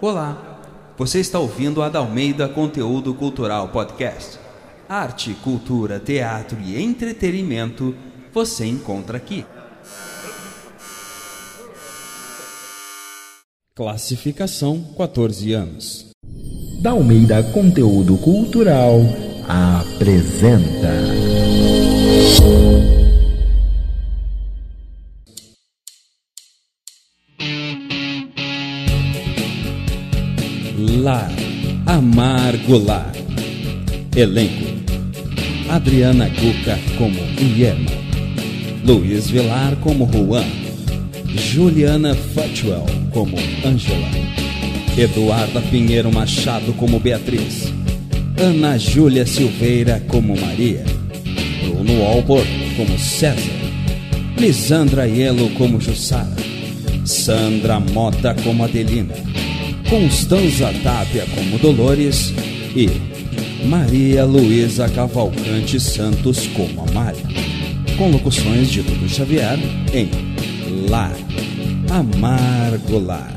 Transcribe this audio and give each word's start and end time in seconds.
Olá, 0.00 0.60
você 0.96 1.20
está 1.20 1.38
ouvindo 1.38 1.82
a 1.82 1.88
Dalmeida 1.88 2.48
Conteúdo 2.48 3.12
Cultural 3.14 3.68
Podcast. 3.68 4.38
Arte, 4.88 5.34
cultura, 5.42 6.00
teatro 6.00 6.58
e 6.60 6.80
entretenimento 6.80 7.94
você 8.32 8.64
encontra 8.64 9.16
aqui. 9.16 9.44
Classificação 13.74 14.82
14 14.96 15.52
anos. 15.52 16.06
Dalmeida 16.80 17.42
Conteúdo 17.52 18.16
Cultural 18.18 19.00
apresenta. 19.46 20.88
Lar, 31.08 31.30
Amargo 31.86 32.76
Lar. 32.78 33.14
Elenco: 34.14 34.66
Adriana 35.70 36.28
Cuca 36.28 36.78
como 36.98 37.18
Guilherme, 37.34 37.96
Luiz 38.84 39.30
Vilar 39.30 39.74
como 39.80 40.04
Juan, 40.06 40.44
Juliana 41.50 42.14
Futwell 42.14 42.84
como 43.10 43.38
Angela, 43.64 44.10
Eduarda 44.98 45.62
Pinheiro 45.70 46.12
Machado 46.12 46.74
como 46.74 47.00
Beatriz, 47.00 47.72
Ana 48.36 48.76
Júlia 48.78 49.26
Silveira 49.26 50.00
como 50.08 50.36
Maria, 50.36 50.84
Bruno 51.62 52.06
Albor 52.06 52.44
como 52.76 52.98
César, 52.98 53.60
Lisandra 54.36 55.06
Ielo 55.08 55.48
como 55.56 55.80
Jussara, 55.80 56.36
Sandra 57.04 57.80
Mota 57.80 58.34
como 58.44 58.64
Adelina, 58.64 59.14
Constanza 59.88 60.70
Tapia 60.82 61.24
como 61.34 61.58
Dolores 61.58 62.34
e 62.76 62.90
Maria 63.66 64.26
Luísa 64.26 64.86
Cavalcante 64.86 65.80
Santos 65.80 66.46
como 66.48 66.82
Amália, 66.82 67.24
com 67.96 68.10
locuções 68.10 68.70
de 68.70 68.82
Dudu 68.82 69.08
Xavier 69.08 69.58
em 69.94 70.10
Lar, 70.90 71.16
Amargo 71.90 72.98
Lar. 72.98 73.34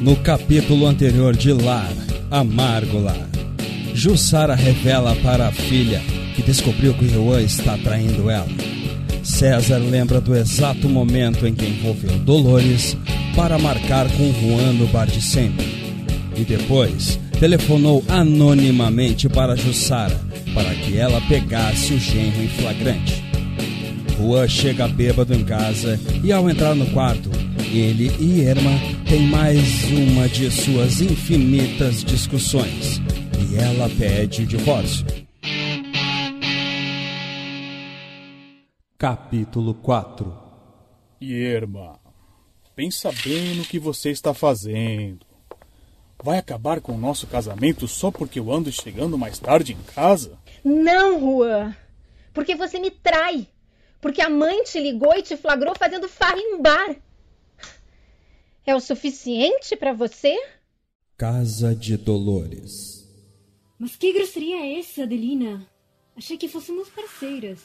No 0.00 0.14
capítulo 0.16 0.86
anterior 0.86 1.36
de 1.36 1.52
Lar, 1.52 1.92
Amargo 2.30 3.00
Lar, 3.00 3.28
Jussara 3.92 4.54
revela 4.54 5.16
para 5.16 5.48
a 5.48 5.52
filha 5.52 6.00
que 6.36 6.42
descobriu 6.42 6.94
que 6.94 7.08
Juan 7.08 7.42
está 7.42 7.76
traindo 7.78 8.30
ela. 8.30 8.71
César 9.22 9.78
lembra 9.78 10.20
do 10.20 10.34
exato 10.34 10.88
momento 10.88 11.46
em 11.46 11.54
que 11.54 11.66
envolveu 11.66 12.18
Dolores 12.18 12.96
para 13.36 13.58
marcar 13.58 14.08
com 14.10 14.32
Juan 14.32 14.72
no 14.72 14.86
bar 14.88 15.06
de 15.06 15.22
sempre 15.22 15.66
e 16.36 16.44
depois 16.44 17.18
telefonou 17.38 18.04
anonimamente 18.08 19.28
para 19.28 19.56
Jussara 19.56 20.20
para 20.54 20.74
que 20.74 20.96
ela 20.96 21.20
pegasse 21.22 21.92
o 21.94 21.98
genro 21.98 22.42
em 22.42 22.48
flagrante. 22.48 23.22
Juan 24.18 24.46
chega 24.46 24.86
bêbado 24.88 25.34
em 25.34 25.44
casa 25.44 25.98
e 26.22 26.30
ao 26.32 26.48
entrar 26.48 26.74
no 26.74 26.86
quarto, 26.86 27.30
ele 27.72 28.12
e 28.20 28.40
Irma 28.40 28.78
têm 29.08 29.26
mais 29.26 29.84
uma 29.90 30.28
de 30.28 30.50
suas 30.50 31.00
infinitas 31.00 32.04
discussões 32.04 33.00
e 33.50 33.56
ela 33.56 33.88
pede 33.98 34.42
o 34.42 34.46
divórcio. 34.46 35.21
Capítulo 39.02 39.74
4 39.74 40.32
Irma, 41.20 41.98
pensa 42.76 43.10
bem 43.24 43.56
no 43.56 43.64
que 43.64 43.76
você 43.76 44.10
está 44.10 44.32
fazendo. 44.32 45.26
Vai 46.22 46.38
acabar 46.38 46.80
com 46.80 46.92
o 46.92 46.98
nosso 46.98 47.26
casamento 47.26 47.88
só 47.88 48.12
porque 48.12 48.38
eu 48.38 48.52
ando 48.52 48.70
chegando 48.70 49.18
mais 49.18 49.40
tarde 49.40 49.72
em 49.72 49.92
casa? 49.92 50.38
Não, 50.62 51.18
Juan. 51.18 51.76
Porque 52.32 52.54
você 52.54 52.78
me 52.78 52.92
trai. 52.92 53.48
Porque 54.00 54.22
a 54.22 54.30
mãe 54.30 54.62
te 54.62 54.78
ligou 54.78 55.16
e 55.16 55.22
te 55.22 55.36
flagrou 55.36 55.74
fazendo 55.76 56.08
farra 56.08 56.38
em 56.38 56.62
bar. 56.62 56.94
É 58.64 58.72
o 58.72 58.78
suficiente 58.78 59.74
para 59.74 59.92
você? 59.92 60.32
Casa 61.18 61.74
de 61.74 61.96
Dolores. 61.96 63.04
Mas 63.80 63.96
que 63.96 64.12
grosseria 64.12 64.64
é 64.64 64.78
essa, 64.78 65.02
Adelina? 65.02 65.66
Achei 66.16 66.36
que 66.36 66.48
fôssemos 66.48 66.88
parceiras. 66.90 67.60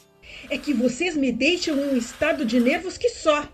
É 0.49 0.57
que 0.57 0.73
vocês 0.73 1.15
me 1.15 1.31
deixam 1.31 1.77
em 1.77 1.93
um 1.93 1.97
estado 1.97 2.45
de 2.45 2.59
nervos 2.59 2.97
que 2.97 3.09
só. 3.09 3.47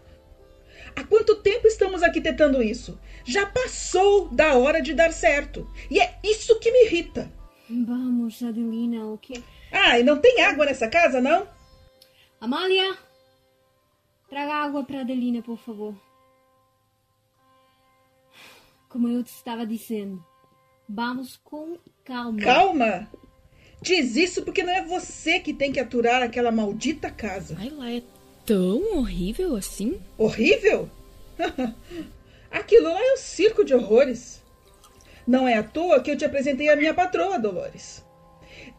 Há 0.96 1.04
quanto 1.04 1.42
tempo 1.42 1.68
estamos 1.68 2.04
arquitetando 2.04 2.62
isso? 2.62 3.00
Já 3.26 3.46
passou 3.46 4.30
da 4.30 4.56
hora 4.56 4.82
de 4.82 4.94
dar 4.94 5.12
certo. 5.12 5.68
E 5.90 6.00
é 6.00 6.20
isso 6.24 6.60
que 6.60 6.72
me 6.72 6.86
irrita. 6.86 7.32
Vamos, 7.70 8.42
Adelina, 8.44 9.06
o 9.06 9.18
que. 9.18 9.44
Ah, 9.72 9.98
e 10.00 10.04
não 10.04 10.20
tem 10.20 10.42
água 10.42 10.66
nessa 10.66 10.88
casa, 10.88 11.20
não? 11.20 11.48
Amália! 12.40 12.98
Traga 14.30 14.54
água 14.54 14.84
para 14.84 15.02
Adelina, 15.02 15.42
por 15.42 15.58
favor. 15.58 15.96
Como 18.90 19.08
eu 19.08 19.24
te 19.24 19.32
estava 19.32 19.66
dizendo, 19.66 20.24
vamos 20.88 21.38
com 21.38 21.78
calma. 22.04 22.40
Calma? 22.40 23.10
Diz 23.84 24.16
isso 24.16 24.44
porque 24.44 24.64
não 24.64 24.72
é 24.72 24.82
você 24.82 25.42
que 25.42 25.54
tem 25.54 25.70
que 25.70 25.80
aturar 25.80 26.24
aquela 26.24 26.54
maldita 26.54 27.12
casa. 27.12 27.58
Ai 27.60 27.70
lá, 27.70 27.92
é 27.92 28.02
tão 28.46 28.98
horrível 28.98 29.58
assim? 29.58 30.00
Horrível? 30.18 30.90
Aquilo 32.50 32.86
lá 32.86 32.98
é 32.98 33.12
o 33.12 33.18
circo 33.18 33.66
de 33.66 33.74
horrores. 33.76 34.42
Não 35.28 35.46
é 35.46 35.56
à 35.56 35.64
toa 35.64 36.02
que 36.02 36.10
eu 36.10 36.16
te 36.16 36.24
apresentei 36.24 36.70
a 36.70 36.78
minha 36.78 36.94
patroa, 36.94 37.38
Dolores. 37.38 38.06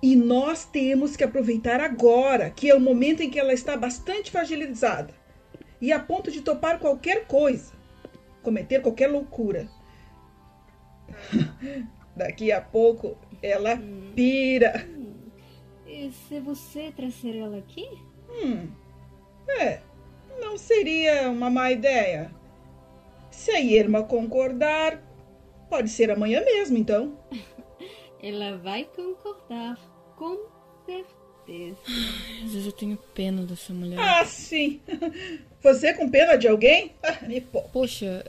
E 0.02 0.16
nós 0.16 0.64
temos 0.64 1.16
que 1.16 1.24
aproveitar 1.24 1.82
agora, 1.82 2.48
que 2.48 2.70
é 2.70 2.74
o 2.74 2.80
momento 2.80 3.22
em 3.22 3.28
que 3.28 3.38
ela 3.38 3.52
está 3.52 3.76
bastante 3.76 4.30
fragilizada 4.30 5.12
e 5.82 5.92
a 5.92 6.00
ponto 6.00 6.30
de 6.30 6.40
topar 6.40 6.78
qualquer 6.78 7.26
coisa, 7.26 7.74
cometer 8.42 8.80
qualquer 8.80 9.08
loucura. 9.08 9.68
Daqui 12.16 12.50
a 12.50 12.62
pouco 12.62 13.18
ela 13.42 13.78
pira. 14.14 14.88
E 15.94 16.10
se 16.10 16.40
você 16.40 16.90
trazer 16.90 17.36
ela 17.36 17.58
aqui? 17.58 17.88
Hum, 18.28 18.68
é, 19.60 19.78
não 20.40 20.58
seria 20.58 21.30
uma 21.30 21.48
má 21.48 21.70
ideia. 21.70 22.32
Se 23.30 23.52
a 23.52 23.60
Irma 23.60 24.02
concordar, 24.02 25.00
pode 25.70 25.88
ser 25.88 26.10
amanhã 26.10 26.44
mesmo, 26.44 26.76
então. 26.76 27.16
Ela 28.20 28.58
vai 28.58 28.84
concordar, 28.84 29.78
com 30.16 30.36
certeza. 30.84 31.78
Às 32.42 32.52
vezes 32.52 32.66
eu 32.66 32.72
tenho 32.72 32.96
pena 33.14 33.44
dessa 33.44 33.72
mulher. 33.72 33.96
Ah, 34.00 34.24
sim. 34.24 34.80
Você 35.62 35.94
com 35.94 36.10
pena 36.10 36.36
de 36.36 36.48
alguém? 36.48 36.90
Ah, 37.04 37.24
me 37.24 37.40
poupa. 37.40 37.68
Poxa, 37.68 38.24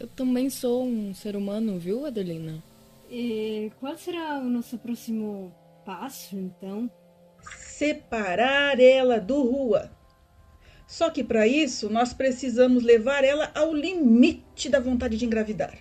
eu 0.00 0.08
também 0.08 0.50
sou 0.50 0.84
um 0.84 1.14
ser 1.14 1.36
humano, 1.36 1.78
viu, 1.78 2.04
Adelina? 2.04 2.60
E 3.08 3.70
qual 3.78 3.96
será 3.96 4.40
o 4.40 4.48
nosso 4.48 4.76
próximo 4.78 5.54
passo, 5.86 6.36
então? 6.36 6.90
Separar 7.60 8.80
ela 8.80 9.20
do 9.20 9.40
Rua. 9.40 9.92
Só 10.86 11.10
que 11.10 11.22
para 11.22 11.46
isso 11.46 11.88
nós 11.88 12.12
precisamos 12.12 12.82
levar 12.82 13.24
ela 13.24 13.50
ao 13.54 13.72
limite 13.72 14.68
da 14.68 14.80
vontade 14.80 15.16
de 15.16 15.24
engravidar. 15.24 15.78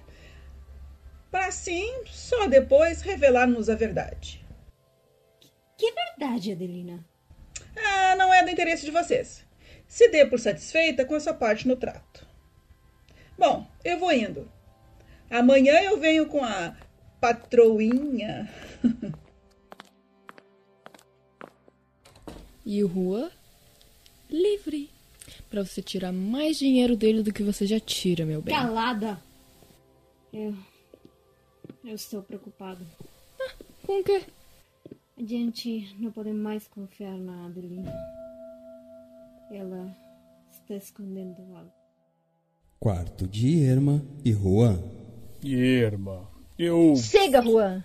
Para 1.31 1.47
assim, 1.47 2.05
só 2.05 2.47
depois 2.47 3.01
revelarmos 3.01 3.69
a 3.69 3.75
verdade. 3.75 4.45
Que 5.77 5.91
verdade, 5.91 6.51
Adelina? 6.51 7.03
Ah, 7.75 8.15
não 8.15 8.33
é 8.33 8.43
do 8.43 8.51
interesse 8.51 8.85
de 8.85 8.91
vocês. 8.91 9.43
Se 9.87 10.07
dê 10.09 10.25
por 10.25 10.39
satisfeita 10.39 11.03
com 11.03 11.15
a 11.15 11.19
sua 11.19 11.33
parte 11.33 11.67
no 11.67 11.75
trato. 11.75 12.25
Bom, 13.37 13.67
eu 13.83 13.99
vou 13.99 14.11
indo. 14.11 14.49
Amanhã 15.29 15.81
eu 15.81 15.99
venho 15.99 16.27
com 16.27 16.43
a 16.43 16.75
patroinha. 17.19 18.49
E 22.65 22.83
o 22.83 22.87
Rua? 22.87 23.31
Livre. 24.29 24.89
Pra 25.49 25.63
você 25.63 25.81
tirar 25.81 26.11
mais 26.11 26.57
dinheiro 26.57 26.97
dele 26.97 27.21
do 27.21 27.31
que 27.31 27.43
você 27.43 27.65
já 27.67 27.79
tira, 27.79 28.25
meu 28.25 28.41
bem. 28.41 28.55
Calada! 28.55 29.19
Eu. 30.33 30.55
Eu 31.83 31.95
estou 31.95 32.21
preocupada. 32.23 32.85
Com 33.85 33.99
o 33.99 34.03
quê? 34.03 34.23
A 35.17 35.23
gente 35.23 35.95
não 35.99 36.11
pode 36.11 36.31
mais 36.33 36.67
confiar 36.67 37.15
na 37.17 37.45
Adelina. 37.45 37.93
Ela 39.51 39.95
está 40.51 40.75
escondendo 40.75 41.41
algo. 41.55 41.71
Quarto 42.79 43.27
de 43.27 43.47
Irma 43.47 44.03
e 44.23 44.33
Juan. 44.33 44.81
Irma, 45.41 46.27
eu. 46.57 46.95
Chega, 46.95 47.41
Juan. 47.41 47.83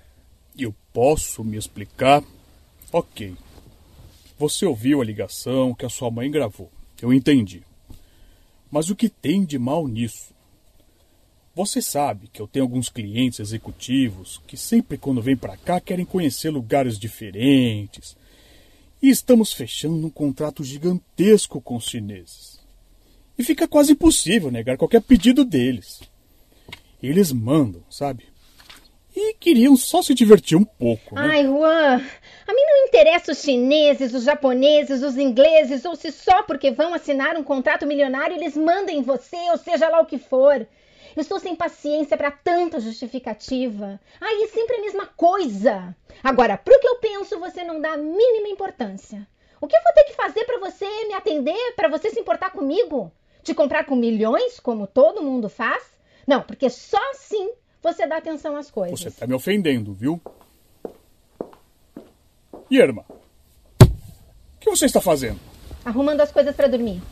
Eu 0.58 0.74
posso 0.92 1.44
me 1.44 1.56
explicar? 1.56 2.24
Ok. 2.92 3.36
Você 4.40 4.64
ouviu 4.64 5.02
a 5.02 5.04
ligação 5.04 5.74
que 5.74 5.84
a 5.84 5.90
sua 5.90 6.10
mãe 6.10 6.30
gravou. 6.30 6.72
Eu 7.02 7.12
entendi. 7.12 7.62
Mas 8.70 8.88
o 8.88 8.96
que 8.96 9.06
tem 9.06 9.44
de 9.44 9.58
mal 9.58 9.86
nisso? 9.86 10.32
Você 11.54 11.82
sabe 11.82 12.26
que 12.26 12.40
eu 12.40 12.48
tenho 12.48 12.64
alguns 12.64 12.88
clientes 12.88 13.38
executivos 13.38 14.40
que 14.46 14.56
sempre 14.56 14.96
quando 14.96 15.20
vêm 15.20 15.36
para 15.36 15.58
cá 15.58 15.78
querem 15.78 16.06
conhecer 16.06 16.48
lugares 16.48 16.98
diferentes. 16.98 18.16
E 19.02 19.10
estamos 19.10 19.52
fechando 19.52 20.06
um 20.06 20.10
contrato 20.10 20.64
gigantesco 20.64 21.60
com 21.60 21.76
os 21.76 21.84
chineses. 21.84 22.58
E 23.36 23.44
fica 23.44 23.68
quase 23.68 23.92
impossível 23.92 24.50
negar 24.50 24.78
qualquer 24.78 25.02
pedido 25.02 25.44
deles. 25.44 26.00
Eles 27.02 27.30
mandam, 27.30 27.82
sabe? 27.90 28.24
E 29.14 29.34
queriam 29.34 29.76
só 29.76 30.00
se 30.00 30.14
divertir 30.14 30.56
um 30.56 30.64
pouco. 30.64 31.14
Né? 31.14 31.28
Ai, 31.30 31.44
Juan, 31.44 32.02
a 32.50 32.52
mim 32.52 32.64
não 32.66 32.86
interessa 32.86 33.30
os 33.30 33.38
chineses, 33.38 34.12
os 34.12 34.24
japoneses, 34.24 35.02
os 35.02 35.16
ingleses, 35.16 35.84
ou 35.84 35.94
se 35.94 36.10
só 36.10 36.42
porque 36.42 36.72
vão 36.72 36.92
assinar 36.92 37.36
um 37.36 37.44
contrato 37.44 37.86
milionário 37.86 38.36
eles 38.36 38.56
mandam 38.56 38.92
em 38.92 39.02
você, 39.02 39.36
ou 39.52 39.56
seja 39.56 39.88
lá 39.88 40.00
o 40.00 40.06
que 40.06 40.18
for. 40.18 40.66
Eu 41.16 41.20
estou 41.20 41.38
sem 41.38 41.54
paciência 41.54 42.16
para 42.16 42.30
tanta 42.30 42.80
justificativa. 42.80 44.00
Ai, 44.20 44.42
é 44.42 44.48
sempre 44.48 44.76
a 44.76 44.80
mesma 44.80 45.06
coisa. 45.06 45.94
Agora, 46.22 46.56
pro 46.56 46.78
que 46.80 46.88
eu 46.88 46.96
penso, 46.96 47.38
você 47.38 47.62
não 47.62 47.80
dá 47.80 47.92
a 47.92 47.96
mínima 47.96 48.48
importância. 48.48 49.26
O 49.60 49.68
que 49.68 49.76
eu 49.76 49.82
vou 49.82 49.92
ter 49.92 50.04
que 50.04 50.14
fazer 50.14 50.44
para 50.44 50.58
você 50.58 50.86
me 51.06 51.14
atender, 51.14 51.74
para 51.76 51.88
você 51.88 52.10
se 52.10 52.18
importar 52.18 52.50
comigo? 52.50 53.12
Te 53.44 53.54
comprar 53.54 53.84
com 53.84 53.94
milhões, 53.94 54.58
como 54.58 54.86
todo 54.88 55.22
mundo 55.22 55.48
faz? 55.48 55.84
Não, 56.26 56.42
porque 56.42 56.68
só 56.68 56.98
assim 57.10 57.52
você 57.80 58.06
dá 58.06 58.16
atenção 58.16 58.56
às 58.56 58.70
coisas. 58.70 59.00
Você 59.00 59.08
está 59.08 59.26
me 59.26 59.34
ofendendo, 59.34 59.92
viu? 59.94 60.20
Irma, 62.70 63.04
o 63.80 64.60
que 64.60 64.70
você 64.70 64.86
está 64.86 65.00
fazendo? 65.00 65.40
Arrumando 65.84 66.20
as 66.20 66.30
coisas 66.30 66.54
para 66.54 66.68
dormir. 66.68 67.02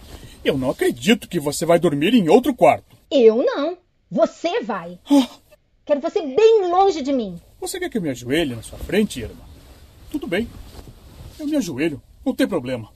Eu 0.44 0.56
não 0.56 0.70
acredito 0.70 1.28
que 1.28 1.40
você 1.40 1.66
vai 1.66 1.78
dormir 1.80 2.14
em 2.14 2.28
outro 2.28 2.54
quarto. 2.54 2.96
Eu 3.10 3.44
não. 3.44 3.76
Você 4.10 4.60
vai. 4.62 4.98
Ah. 5.10 5.28
Quero 5.84 6.00
você 6.00 6.20
bem 6.20 6.70
longe 6.70 7.02
de 7.02 7.12
mim. 7.12 7.40
Você 7.60 7.80
quer 7.80 7.88
que 7.88 7.98
eu 7.98 8.02
me 8.02 8.10
ajoelhe 8.10 8.54
na 8.54 8.62
sua 8.62 8.78
frente, 8.78 9.20
Irma? 9.20 9.48
Tudo 10.12 10.26
bem. 10.26 10.48
Eu 11.40 11.46
me 11.46 11.56
ajoelho. 11.56 12.00
Não 12.24 12.34
tem 12.34 12.46
problema. 12.46 12.90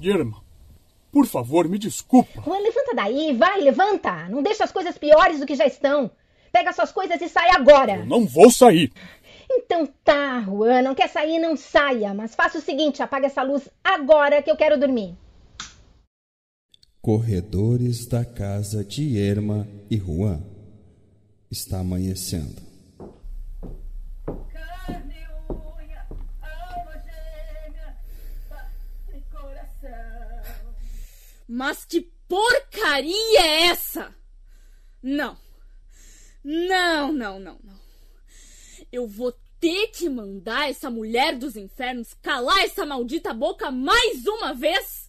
Irma, 0.00 0.42
por 1.12 1.26
favor, 1.26 1.68
me 1.68 1.78
desculpa. 1.78 2.40
Juan, 2.40 2.58
levanta 2.58 2.94
daí. 2.94 3.34
Vai, 3.36 3.60
levanta. 3.60 4.28
Não 4.28 4.42
deixa 4.42 4.64
as 4.64 4.72
coisas 4.72 4.96
piores 4.96 5.40
do 5.40 5.46
que 5.46 5.54
já 5.54 5.66
estão. 5.66 6.10
Pega 6.52 6.72
suas 6.72 6.92
coisas 6.92 7.20
e 7.20 7.28
sai 7.28 7.50
agora. 7.50 7.96
Eu 7.96 8.06
não 8.06 8.26
vou 8.26 8.50
sair. 8.50 8.90
Então 9.50 9.86
tá, 10.04 10.40
Juan. 10.40 10.82
Não 10.82 10.94
quer 10.94 11.08
sair, 11.08 11.38
não 11.38 11.56
saia. 11.56 12.12
Mas 12.14 12.34
faça 12.34 12.58
o 12.58 12.62
seguinte, 12.62 13.02
apaga 13.02 13.26
essa 13.26 13.42
luz 13.42 13.68
agora 13.82 14.42
que 14.42 14.50
eu 14.50 14.56
quero 14.56 14.78
dormir. 14.78 15.16
Corredores 17.00 18.06
da 18.06 18.24
casa 18.24 18.84
de 18.84 19.18
Erma 19.18 19.66
e 19.90 19.96
Juan. 19.96 20.40
Está 21.50 21.78
amanhecendo. 21.78 22.60
Carne, 24.52 25.14
unha, 25.48 26.06
alma 26.42 26.92
gêmea, 27.04 27.96
coração. 29.30 30.42
Mas 31.48 31.84
que 31.84 32.00
porcaria 32.28 33.40
é 33.40 33.66
essa? 33.66 34.12
Não. 35.00 35.36
Não, 36.42 37.12
não, 37.12 37.38
não, 37.38 37.58
não. 37.62 37.75
Eu 38.92 39.06
vou 39.06 39.32
ter 39.60 39.88
que 39.88 40.08
mandar 40.08 40.70
essa 40.70 40.90
mulher 40.90 41.36
dos 41.36 41.56
infernos 41.56 42.14
calar 42.14 42.64
essa 42.64 42.84
maldita 42.84 43.32
boca 43.32 43.70
mais 43.70 44.26
uma 44.26 44.52
vez 44.52 45.06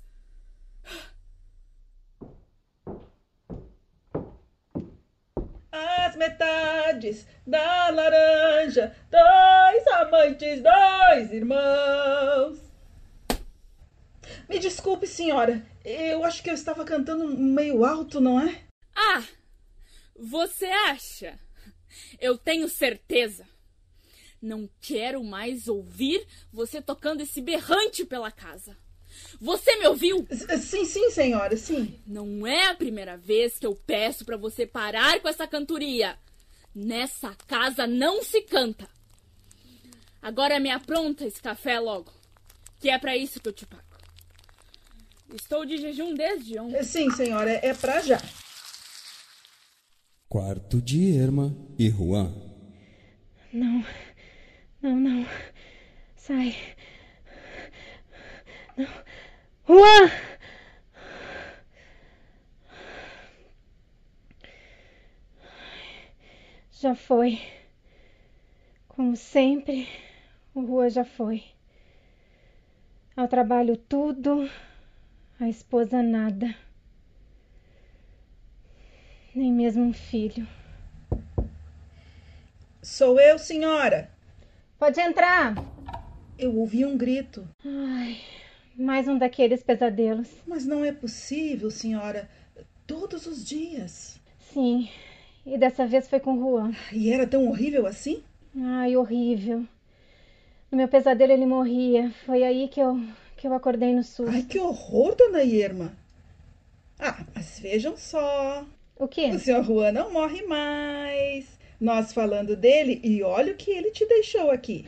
as 6.07 6.15
metades 6.15 7.27
da 7.45 7.89
laranja, 7.89 8.95
dois 9.11 9.87
amantes, 9.87 10.61
dois 10.61 11.31
irmãos. 11.31 12.59
Me 14.47 14.59
desculpe, 14.59 15.05
senhora, 15.05 15.61
eu 15.83 16.23
acho 16.23 16.41
que 16.41 16.49
eu 16.49 16.53
estava 16.53 16.85
cantando 16.85 17.27
meio 17.27 17.83
alto, 17.83 18.21
não 18.21 18.39
é? 18.39 18.63
Ah, 18.95 19.23
você 20.15 20.65
acha? 20.65 21.37
Eu 22.19 22.37
tenho 22.37 22.69
certeza. 22.69 23.45
Não 24.41 24.69
quero 24.79 25.23
mais 25.23 25.67
ouvir 25.67 26.25
você 26.51 26.81
tocando 26.81 27.21
esse 27.21 27.41
berrante 27.41 28.05
pela 28.05 28.31
casa. 28.31 28.77
Você 29.39 29.75
me 29.77 29.87
ouviu? 29.87 30.27
Sim, 30.59 30.85
sim, 30.85 31.09
senhora, 31.09 31.57
sim. 31.57 31.99
Não 32.05 32.45
é 32.45 32.67
a 32.67 32.75
primeira 32.75 33.17
vez 33.17 33.57
que 33.57 33.65
eu 33.65 33.75
peço 33.75 34.25
para 34.25 34.37
você 34.37 34.65
parar 34.65 35.19
com 35.19 35.27
essa 35.27 35.47
cantoria. 35.47 36.17
Nessa 36.73 37.35
casa 37.47 37.87
não 37.87 38.23
se 38.23 38.41
canta. 38.41 38.87
Agora 40.21 40.59
me 40.59 40.69
apronta 40.69 41.25
esse 41.25 41.41
café 41.41 41.79
logo, 41.79 42.11
que 42.79 42.89
é 42.89 42.99
para 42.99 43.15
isso 43.15 43.39
que 43.39 43.49
eu 43.49 43.53
te 43.53 43.65
pago. 43.65 43.83
Estou 45.33 45.65
de 45.65 45.77
jejum 45.77 46.13
desde 46.13 46.59
ontem. 46.59 46.83
Sim, 46.83 47.09
senhora, 47.11 47.51
é 47.51 47.73
para 47.73 48.01
já. 48.01 48.21
Quarto 50.29 50.81
de 50.81 50.99
Irma 50.99 51.55
e 51.77 51.89
Juan. 51.89 52.33
Não, 53.51 53.83
não, 54.87 54.95
não. 54.95 55.25
Sai. 56.15 56.55
Não. 58.77 58.87
Juan! 59.67 60.11
Já 66.71 66.95
foi. 66.95 67.41
Como 68.87 69.15
sempre, 69.17 69.89
o 70.53 70.61
Rua 70.61 70.89
já 70.89 71.03
foi. 71.03 71.43
Ao 73.15 73.27
trabalho 73.27 73.75
tudo, 73.75 74.49
a 75.39 75.49
esposa 75.49 76.01
nada. 76.01 76.55
Nem 79.35 79.51
mesmo 79.51 79.83
um 79.83 79.93
filho. 79.93 80.47
Sou 82.81 83.19
eu, 83.19 83.37
senhora. 83.37 84.16
Pode 84.79 85.01
entrar. 85.01 85.55
Eu 86.37 86.55
ouvi 86.55 86.85
um 86.85 86.95
grito. 86.95 87.47
Ai, 87.65 88.17
mais 88.77 89.07
um 89.07 89.17
daqueles 89.17 89.63
pesadelos. 89.63 90.29
Mas 90.45 90.65
não 90.67 90.85
é 90.85 90.91
possível, 90.91 91.71
senhora. 91.71 92.29
Todos 92.85 93.25
os 93.25 93.43
dias. 93.43 94.19
Sim, 94.37 94.87
e 95.43 95.57
dessa 95.57 95.87
vez 95.87 96.07
foi 96.07 96.19
com 96.19 96.37
Juan. 96.37 96.73
E 96.93 97.11
era 97.11 97.25
tão 97.25 97.47
horrível 97.47 97.87
assim? 97.87 98.23
Ai, 98.55 98.95
horrível. 98.95 99.65
No 100.71 100.77
meu 100.77 100.87
pesadelo 100.87 101.31
ele 101.31 101.47
morria. 101.47 102.11
Foi 102.25 102.43
aí 102.43 102.67
que 102.67 102.79
eu, 102.79 102.99
que 103.35 103.47
eu 103.47 103.53
acordei 103.53 103.93
no 103.95 104.03
susto. 104.03 104.29
Ai, 104.29 104.43
que 104.43 104.59
horror, 104.59 105.15
dona 105.15 105.43
Irma. 105.43 105.91
Ah, 106.99 107.25
mas 107.33 107.59
vejam 107.59 107.97
só. 107.97 108.63
O 108.95 109.07
quê? 109.07 109.31
O 109.31 109.39
senhor 109.39 109.63
Juan 109.63 109.91
não 109.91 110.13
morre 110.13 110.43
mais. 110.43 111.56
Nós 111.79 112.11
falando 112.11 112.55
dele 112.55 112.99
e 113.03 113.21
olha 113.21 113.53
o 113.53 113.57
que 113.57 113.71
ele 113.71 113.91
te 113.91 114.05
deixou 114.05 114.49
aqui. 114.49 114.85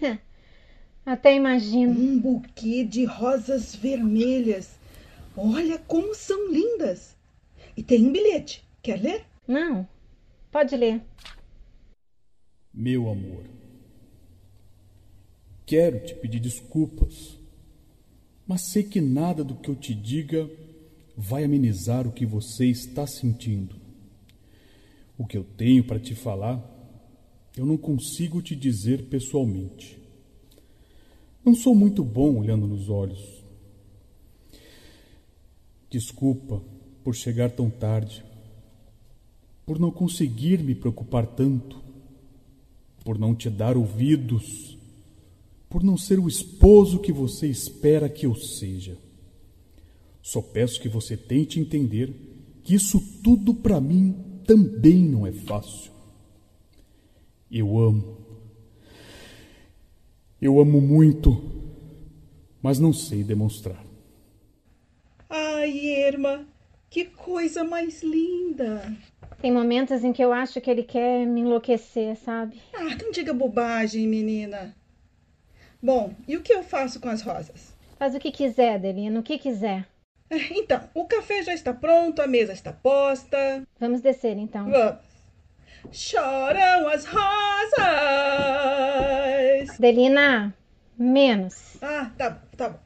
Até 1.05 1.35
imagino. 1.35 1.91
Um 1.91 2.19
buquê 2.19 2.83
de 2.83 3.05
rosas 3.05 3.75
vermelhas. 3.75 4.77
Olha 5.35 5.77
como 5.77 6.13
são 6.13 6.51
lindas. 6.51 7.15
E 7.77 7.83
tem 7.83 8.07
um 8.07 8.11
bilhete. 8.11 8.63
Quer 8.81 9.01
ler? 9.01 9.25
Não. 9.47 9.87
Pode 10.51 10.75
ler. 10.75 11.01
Meu 12.73 13.09
amor, 13.09 13.43
quero 15.65 15.99
te 15.99 16.15
pedir 16.15 16.39
desculpas, 16.39 17.37
mas 18.47 18.71
sei 18.71 18.83
que 18.83 19.01
nada 19.01 19.43
do 19.43 19.55
que 19.55 19.69
eu 19.69 19.75
te 19.75 19.93
diga 19.93 20.49
vai 21.17 21.43
amenizar 21.43 22.07
o 22.07 22.11
que 22.11 22.25
você 22.25 22.67
está 22.67 23.05
sentindo. 23.05 23.75
O 25.17 25.25
que 25.25 25.37
eu 25.37 25.43
tenho 25.43 25.83
para 25.83 25.99
te 25.99 26.15
falar, 26.15 26.63
eu 27.59 27.65
não 27.65 27.75
consigo 27.75 28.41
te 28.41 28.55
dizer 28.55 29.09
pessoalmente. 29.09 29.99
Não 31.43 31.53
sou 31.53 31.75
muito 31.75 32.05
bom 32.05 32.37
olhando 32.37 32.65
nos 32.65 32.89
olhos. 32.89 33.19
Desculpa 35.89 36.63
por 37.03 37.13
chegar 37.13 37.51
tão 37.51 37.69
tarde, 37.69 38.23
por 39.65 39.77
não 39.77 39.91
conseguir 39.91 40.63
me 40.63 40.73
preocupar 40.73 41.27
tanto, 41.27 41.83
por 43.03 43.19
não 43.19 43.35
te 43.35 43.49
dar 43.49 43.75
ouvidos, 43.75 44.77
por 45.67 45.83
não 45.83 45.97
ser 45.97 46.17
o 46.17 46.29
esposo 46.29 46.99
que 46.99 47.11
você 47.11 47.45
espera 47.45 48.07
que 48.07 48.25
eu 48.25 48.35
seja. 48.35 48.97
Só 50.21 50.41
peço 50.41 50.79
que 50.79 50.87
você 50.87 51.17
tente 51.17 51.59
entender 51.59 52.13
que 52.63 52.73
isso 52.73 53.01
tudo 53.21 53.53
para 53.53 53.81
mim 53.81 54.15
também 54.45 55.03
não 55.03 55.27
é 55.27 55.33
fácil. 55.33 55.98
Eu 57.51 57.77
amo 57.79 58.19
eu 60.41 60.57
amo 60.57 60.79
muito, 60.79 61.43
mas 62.61 62.79
não 62.79 62.93
sei 62.93 63.25
demonstrar. 63.25 63.83
Ai, 65.29 65.69
Irma, 65.69 66.45
Que 66.89 67.03
coisa 67.05 67.61
mais 67.63 68.01
linda! 68.01 68.95
Tem 69.41 69.51
momentos 69.51 70.01
em 70.03 70.13
que 70.13 70.23
eu 70.23 70.31
acho 70.31 70.61
que 70.61 70.71
ele 70.71 70.83
quer 70.83 71.25
me 71.25 71.41
enlouquecer, 71.41 72.15
sabe? 72.15 72.61
Ah, 72.73 72.95
não 73.01 73.11
diga 73.11 73.33
bobagem, 73.33 74.07
menina. 74.07 74.73
Bom, 75.83 76.13
e 76.25 76.37
o 76.37 76.41
que 76.41 76.53
eu 76.53 76.63
faço 76.63 77.01
com 77.01 77.09
as 77.09 77.21
rosas? 77.21 77.73
Faz 77.97 78.15
o 78.15 78.19
que 78.19 78.31
quiser, 78.31 78.75
Adelina, 78.75 79.19
o 79.19 79.23
que 79.23 79.37
quiser. 79.37 79.85
Então, 80.51 80.87
o 80.93 81.05
café 81.05 81.43
já 81.43 81.53
está 81.53 81.73
pronto, 81.73 82.21
a 82.21 82.27
mesa 82.27 82.53
está 82.53 82.71
posta. 82.71 83.67
Vamos 83.79 83.99
descer, 83.99 84.37
então. 84.37 84.69
Vamos. 84.69 85.08
Choram 85.91 86.87
as 86.87 87.05
rosas. 87.05 87.79
Adelina, 89.77 90.53
menos. 90.97 91.77
Ah, 91.81 92.11
tá 92.17 92.29
bom, 92.29 92.47
tá 92.57 92.69
bom. 92.69 92.79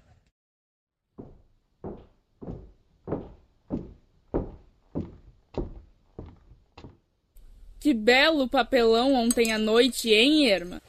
Que 7.80 7.94
belo 7.94 8.48
papelão 8.48 9.14
ontem 9.14 9.52
à 9.52 9.58
noite, 9.58 10.10
hein, 10.10 10.46
Irma? 10.46 10.82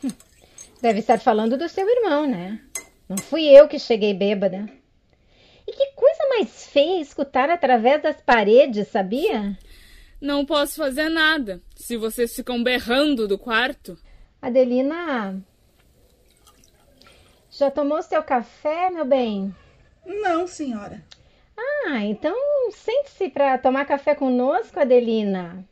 Deve 0.80 1.00
estar 1.00 1.18
falando 1.18 1.56
do 1.56 1.68
seu 1.68 1.88
irmão, 1.88 2.24
né? 2.24 2.60
Não 3.08 3.16
fui 3.16 3.48
eu 3.48 3.66
que 3.66 3.80
cheguei 3.80 4.14
bêbada. 4.14 4.68
E 5.66 5.72
que 5.72 5.92
coisa 5.96 6.28
mais 6.28 6.66
feia 6.66 7.00
escutar 7.00 7.50
através 7.50 8.00
das 8.00 8.20
paredes, 8.20 8.86
sabia? 8.88 9.58
Não 10.24 10.46
posso 10.46 10.76
fazer 10.76 11.10
nada 11.10 11.60
se 11.76 11.98
vocês 11.98 12.34
ficam 12.34 12.62
berrando 12.62 13.28
do 13.28 13.36
quarto. 13.36 13.94
Adelina. 14.40 15.38
Já 17.50 17.70
tomou 17.70 18.00
seu 18.00 18.22
café, 18.22 18.88
meu 18.88 19.04
bem? 19.04 19.54
Não, 20.06 20.46
senhora. 20.46 21.04
Ah, 21.58 22.02
então 22.06 22.34
sente-se 22.70 23.28
para 23.28 23.58
tomar 23.58 23.84
café 23.84 24.14
conosco, 24.14 24.80
Adelina. 24.80 25.62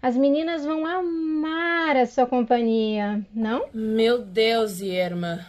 As 0.00 0.16
meninas 0.16 0.64
vão 0.64 0.86
amar 0.86 1.98
a 1.98 2.06
sua 2.06 2.24
companhia, 2.24 3.22
não? 3.30 3.68
Meu 3.74 4.22
Deus, 4.22 4.80
Irma. 4.80 5.46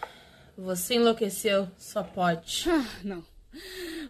Você 0.57 0.95
enlouqueceu, 0.95 1.65
só 1.77 2.03
pode. 2.03 2.65
Ah, 2.69 2.85
não. 3.05 3.23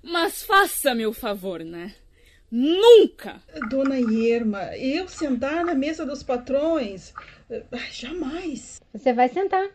Mas 0.02 0.42
faça-me 0.42 1.06
o 1.06 1.14
favor, 1.14 1.64
né? 1.64 1.94
Nunca! 2.52 3.42
Dona 3.70 3.98
Irma, 3.98 4.76
eu 4.76 5.08
sentar 5.08 5.64
na 5.64 5.74
mesa 5.74 6.06
dos 6.06 6.22
patrões? 6.22 7.14
Jamais. 7.92 8.82
Você 8.94 9.14
vai 9.14 9.30
sentar. 9.30 9.70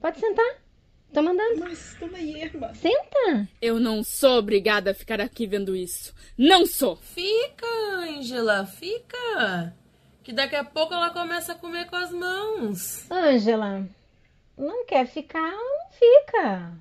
Pode 0.00 0.18
sentar. 0.18 0.62
Tô 1.12 1.22
mandando. 1.22 1.60
Mas, 1.60 1.94
dona 2.00 2.20
Irma. 2.20 2.74
Senta. 2.74 3.48
Eu 3.60 3.78
não 3.78 4.02
sou 4.02 4.38
obrigada 4.38 4.92
a 4.92 4.94
ficar 4.94 5.20
aqui 5.20 5.46
vendo 5.46 5.76
isso. 5.76 6.14
Não 6.36 6.64
sou. 6.64 6.96
Fica, 6.96 7.66
Angela, 7.66 8.64
fica. 8.64 9.74
Que 10.22 10.32
daqui 10.32 10.56
a 10.56 10.64
pouco 10.64 10.94
ela 10.94 11.10
começa 11.10 11.52
a 11.52 11.54
comer 11.54 11.86
com 11.88 11.96
as 11.96 12.12
mãos. 12.12 13.10
Angela, 13.10 13.86
não 14.56 14.86
quer 14.86 15.06
ficar, 15.06 15.50
não 15.50 15.90
fica. 15.90 16.72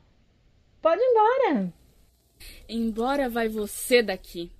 Pode 0.82 1.02
ir 1.02 1.06
embora. 1.06 1.74
Embora 2.70 3.30
vai 3.30 3.48
você 3.48 4.02
daqui. 4.04 4.52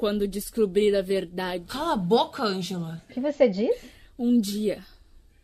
Quando 0.00 0.26
descobrir 0.26 0.96
a 0.96 1.02
verdade. 1.02 1.66
Cala 1.66 1.92
a 1.92 1.96
boca, 1.96 2.42
Angela. 2.42 3.04
O 3.10 3.12
que 3.12 3.20
você 3.20 3.46
diz? 3.46 3.76
Um 4.18 4.40
dia. 4.40 4.82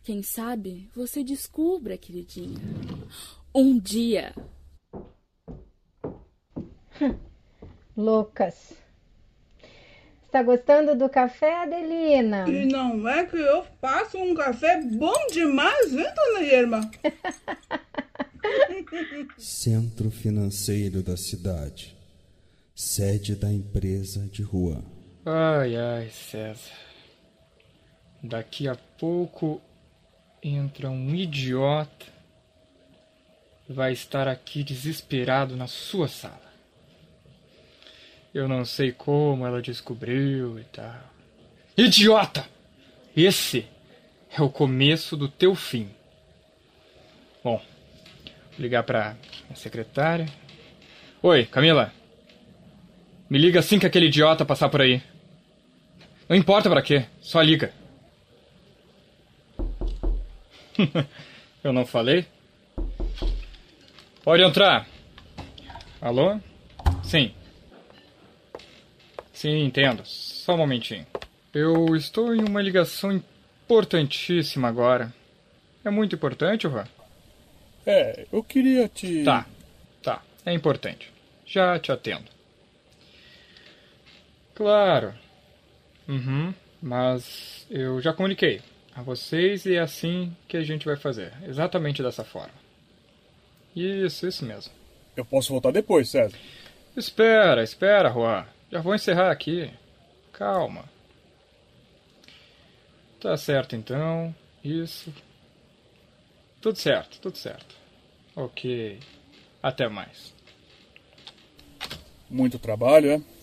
Quem 0.03 0.23
sabe 0.23 0.89
você 0.95 1.23
descubra, 1.23 1.95
queridinha. 1.95 2.59
Um 3.53 3.77
dia. 3.77 4.33
Loucas. 7.95 8.73
Está 10.25 10.41
gostando 10.41 10.95
do 10.95 11.07
café, 11.07 11.61
Adelina? 11.61 12.49
E 12.49 12.65
não 12.65 13.07
é 13.07 13.27
que 13.27 13.37
eu 13.37 13.63
faço 13.79 14.17
um 14.17 14.33
café 14.33 14.81
bom 14.81 15.27
demais, 15.31 15.93
hein, 15.93 16.07
dona 16.15 16.41
Irma? 16.41 16.81
Centro 19.37 20.09
financeiro 20.09 21.03
da 21.03 21.15
cidade. 21.15 21.96
Sede 22.79 23.35
da 23.35 23.51
empresa 23.51 24.27
de 24.27 24.43
rua. 24.43 24.83
Ai, 25.25 25.75
ai, 25.75 26.09
César. 26.11 26.77
Daqui 28.21 28.67
a 28.67 28.75
pouco 28.75 29.59
entra 30.43 30.87
um 30.87 31.15
idiota. 31.15 32.05
Vai 33.67 33.93
estar 33.93 34.27
aqui 34.27 34.63
desesperado 34.63 35.55
na 35.55 35.65
sua 35.65 36.07
sala. 36.07 36.53
Eu 38.31 38.47
não 38.47 38.63
sei 38.63 38.91
como 38.91 39.47
ela 39.47 39.59
descobriu 39.59 40.59
e 40.59 40.63
tal. 40.65 41.01
Idiota! 41.75 42.47
Esse 43.15 43.65
é 44.29 44.39
o 44.39 44.51
começo 44.51 45.17
do 45.17 45.27
teu 45.27 45.55
fim. 45.55 45.89
Bom, 47.43 47.57
vou 47.57 48.59
ligar 48.59 48.83
pra 48.83 49.17
minha 49.45 49.55
secretária. 49.55 50.27
Oi, 51.23 51.43
Camila. 51.47 51.91
Me 53.29 53.37
liga 53.37 53.59
assim 53.59 53.77
que 53.77 53.85
aquele 53.85 54.07
idiota 54.07 54.45
passar 54.45 54.69
por 54.69 54.81
aí. 54.81 55.01
Não 56.29 56.35
importa 56.35 56.69
para 56.69 56.81
quê, 56.81 57.05
só 57.19 57.41
liga. 57.41 57.73
Eu 61.63 61.73
não 61.73 61.85
falei? 61.85 62.25
Pode 64.23 64.43
entrar. 64.43 64.87
Alô? 65.99 66.39
Sim. 67.03 67.33
Sim, 69.33 69.65
entendo. 69.65 70.03
Só 70.05 70.53
um 70.53 70.57
momentinho. 70.57 71.05
Eu 71.53 71.95
estou 71.95 72.33
em 72.33 72.43
uma 72.47 72.61
ligação 72.61 73.11
importantíssima 73.11 74.67
agora. 74.67 75.13
É 75.83 75.89
muito 75.89 76.15
importante, 76.15 76.67
Juan? 76.67 76.85
É, 77.85 78.25
eu 78.31 78.43
queria 78.43 78.87
te. 78.87 79.23
Tá, 79.23 79.45
tá. 80.03 80.21
É 80.45 80.53
importante. 80.53 81.11
Já 81.45 81.79
te 81.79 81.91
atendo. 81.91 82.36
Claro. 84.57 85.13
Uhum. 86.07 86.51
Mas 86.81 87.67
eu 87.69 88.01
já 88.01 88.11
comuniquei 88.11 88.59
a 88.95 89.03
vocês 89.03 89.67
e 89.67 89.75
é 89.75 89.79
assim 89.79 90.35
que 90.47 90.57
a 90.57 90.63
gente 90.63 90.83
vai 90.83 90.95
fazer. 90.95 91.31
Exatamente 91.47 92.01
dessa 92.01 92.23
forma. 92.23 92.55
Isso, 93.75 94.27
isso 94.27 94.43
mesmo. 94.43 94.73
Eu 95.15 95.23
posso 95.23 95.51
voltar 95.51 95.69
depois, 95.69 96.09
César. 96.09 96.35
Espera, 96.95 97.63
espera, 97.63 98.11
Juan. 98.11 98.47
Já 98.71 98.81
vou 98.81 98.95
encerrar 98.95 99.29
aqui. 99.29 99.71
Calma. 100.33 100.85
Tá 103.21 103.37
certo 103.37 103.75
então. 103.75 104.33
Isso. 104.63 105.13
Tudo 106.59 106.79
certo, 106.79 107.19
tudo 107.21 107.37
certo. 107.37 107.75
Ok. 108.35 108.99
Até 109.61 109.87
mais. 109.87 110.33
Muito 112.27 112.57
trabalho, 112.57 113.11
é? 113.11 113.36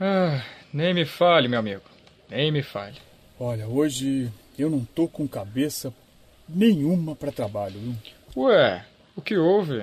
Ah, 0.00 0.42
nem 0.72 0.92
me 0.94 1.04
fale, 1.04 1.48
meu 1.48 1.58
amigo. 1.58 1.82
Nem 2.28 2.50
me 2.52 2.62
fale. 2.62 2.96
Olha, 3.38 3.66
hoje 3.66 4.30
eu 4.58 4.68
não 4.70 4.84
tô 4.84 5.08
com 5.08 5.26
cabeça 5.26 5.92
nenhuma 6.48 7.14
para 7.14 7.32
trabalho, 7.32 7.78
viu? 7.78 7.94
Ué, 8.44 8.84
o 9.14 9.22
que 9.22 9.36
houve? 9.36 9.82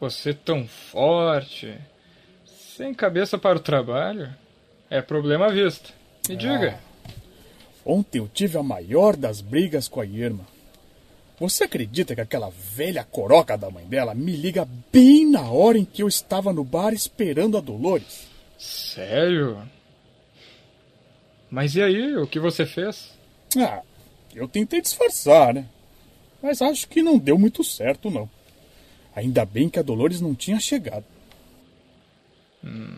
Você 0.00 0.32
tão 0.32 0.66
forte, 0.68 1.74
sem 2.76 2.94
cabeça 2.94 3.36
para 3.38 3.56
o 3.58 3.60
trabalho? 3.62 4.30
É 4.90 5.00
problema 5.02 5.46
à 5.46 5.50
vista. 5.50 5.90
Me 6.28 6.34
Ah. 6.34 6.38
diga. 6.38 6.80
Ontem 7.84 8.18
eu 8.18 8.28
tive 8.28 8.58
a 8.58 8.62
maior 8.62 9.16
das 9.16 9.40
brigas 9.40 9.88
com 9.88 10.00
a 10.00 10.04
Irma. 10.06 10.44
Você 11.40 11.64
acredita 11.64 12.14
que 12.14 12.20
aquela 12.20 12.50
velha 12.50 13.04
coroca 13.04 13.56
da 13.56 13.70
mãe 13.70 13.86
dela 13.86 14.14
me 14.14 14.32
liga 14.36 14.68
bem 14.92 15.24
na 15.30 15.50
hora 15.50 15.78
em 15.78 15.84
que 15.84 16.02
eu 16.02 16.08
estava 16.08 16.52
no 16.52 16.64
bar 16.64 16.92
esperando 16.92 17.56
a 17.56 17.60
Dolores? 17.60 18.27
Sério? 18.58 19.62
Mas 21.48 21.74
e 21.76 21.82
aí, 21.82 22.16
o 22.16 22.26
que 22.26 22.40
você 22.40 22.66
fez? 22.66 23.16
Ah, 23.56 23.82
eu 24.34 24.48
tentei 24.48 24.80
disfarçar, 24.80 25.54
né? 25.54 25.66
Mas 26.42 26.60
acho 26.60 26.88
que 26.88 27.02
não 27.02 27.18
deu 27.18 27.38
muito 27.38 27.64
certo, 27.64 28.10
não. 28.10 28.28
Ainda 29.14 29.44
bem 29.44 29.68
que 29.68 29.78
a 29.78 29.82
Dolores 29.82 30.20
não 30.20 30.34
tinha 30.34 30.60
chegado. 30.60 31.04
Hum. 32.62 32.96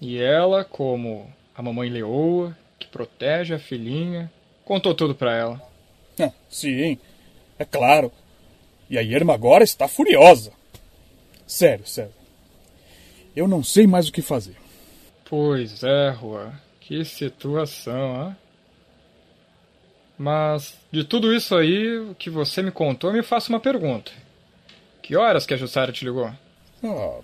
E 0.00 0.20
ela, 0.20 0.64
como 0.64 1.30
a 1.54 1.62
mamãe 1.62 1.88
leoa, 1.88 2.56
que 2.78 2.86
protege 2.86 3.54
a 3.54 3.58
filhinha, 3.58 4.30
contou 4.64 4.94
tudo 4.94 5.14
pra 5.14 5.36
ela. 5.36 5.62
Ah, 6.20 6.30
Sim, 6.48 6.98
é 7.58 7.64
claro. 7.64 8.12
E 8.88 8.98
a 8.98 9.02
Irma 9.02 9.34
agora 9.34 9.64
está 9.64 9.88
furiosa. 9.88 10.52
Sério, 11.46 11.86
sério. 11.86 12.12
Eu 13.34 13.48
não 13.48 13.64
sei 13.64 13.86
mais 13.86 14.08
o 14.08 14.12
que 14.12 14.22
fazer. 14.22 14.63
Pois 15.24 15.82
é, 15.82 16.14
Juan. 16.20 16.52
Que 16.80 17.04
situação, 17.04 18.28
hein? 18.28 18.36
Mas, 20.18 20.78
de 20.92 21.02
tudo 21.02 21.34
isso 21.34 21.56
aí 21.56 22.14
que 22.18 22.30
você 22.30 22.62
me 22.62 22.70
contou, 22.70 23.12
me 23.12 23.22
faça 23.22 23.48
uma 23.48 23.58
pergunta. 23.58 24.12
Que 25.02 25.16
horas 25.16 25.44
que 25.44 25.54
a 25.54 25.56
Jussara 25.56 25.92
te 25.92 26.04
ligou? 26.04 26.30
Ah, 26.82 27.20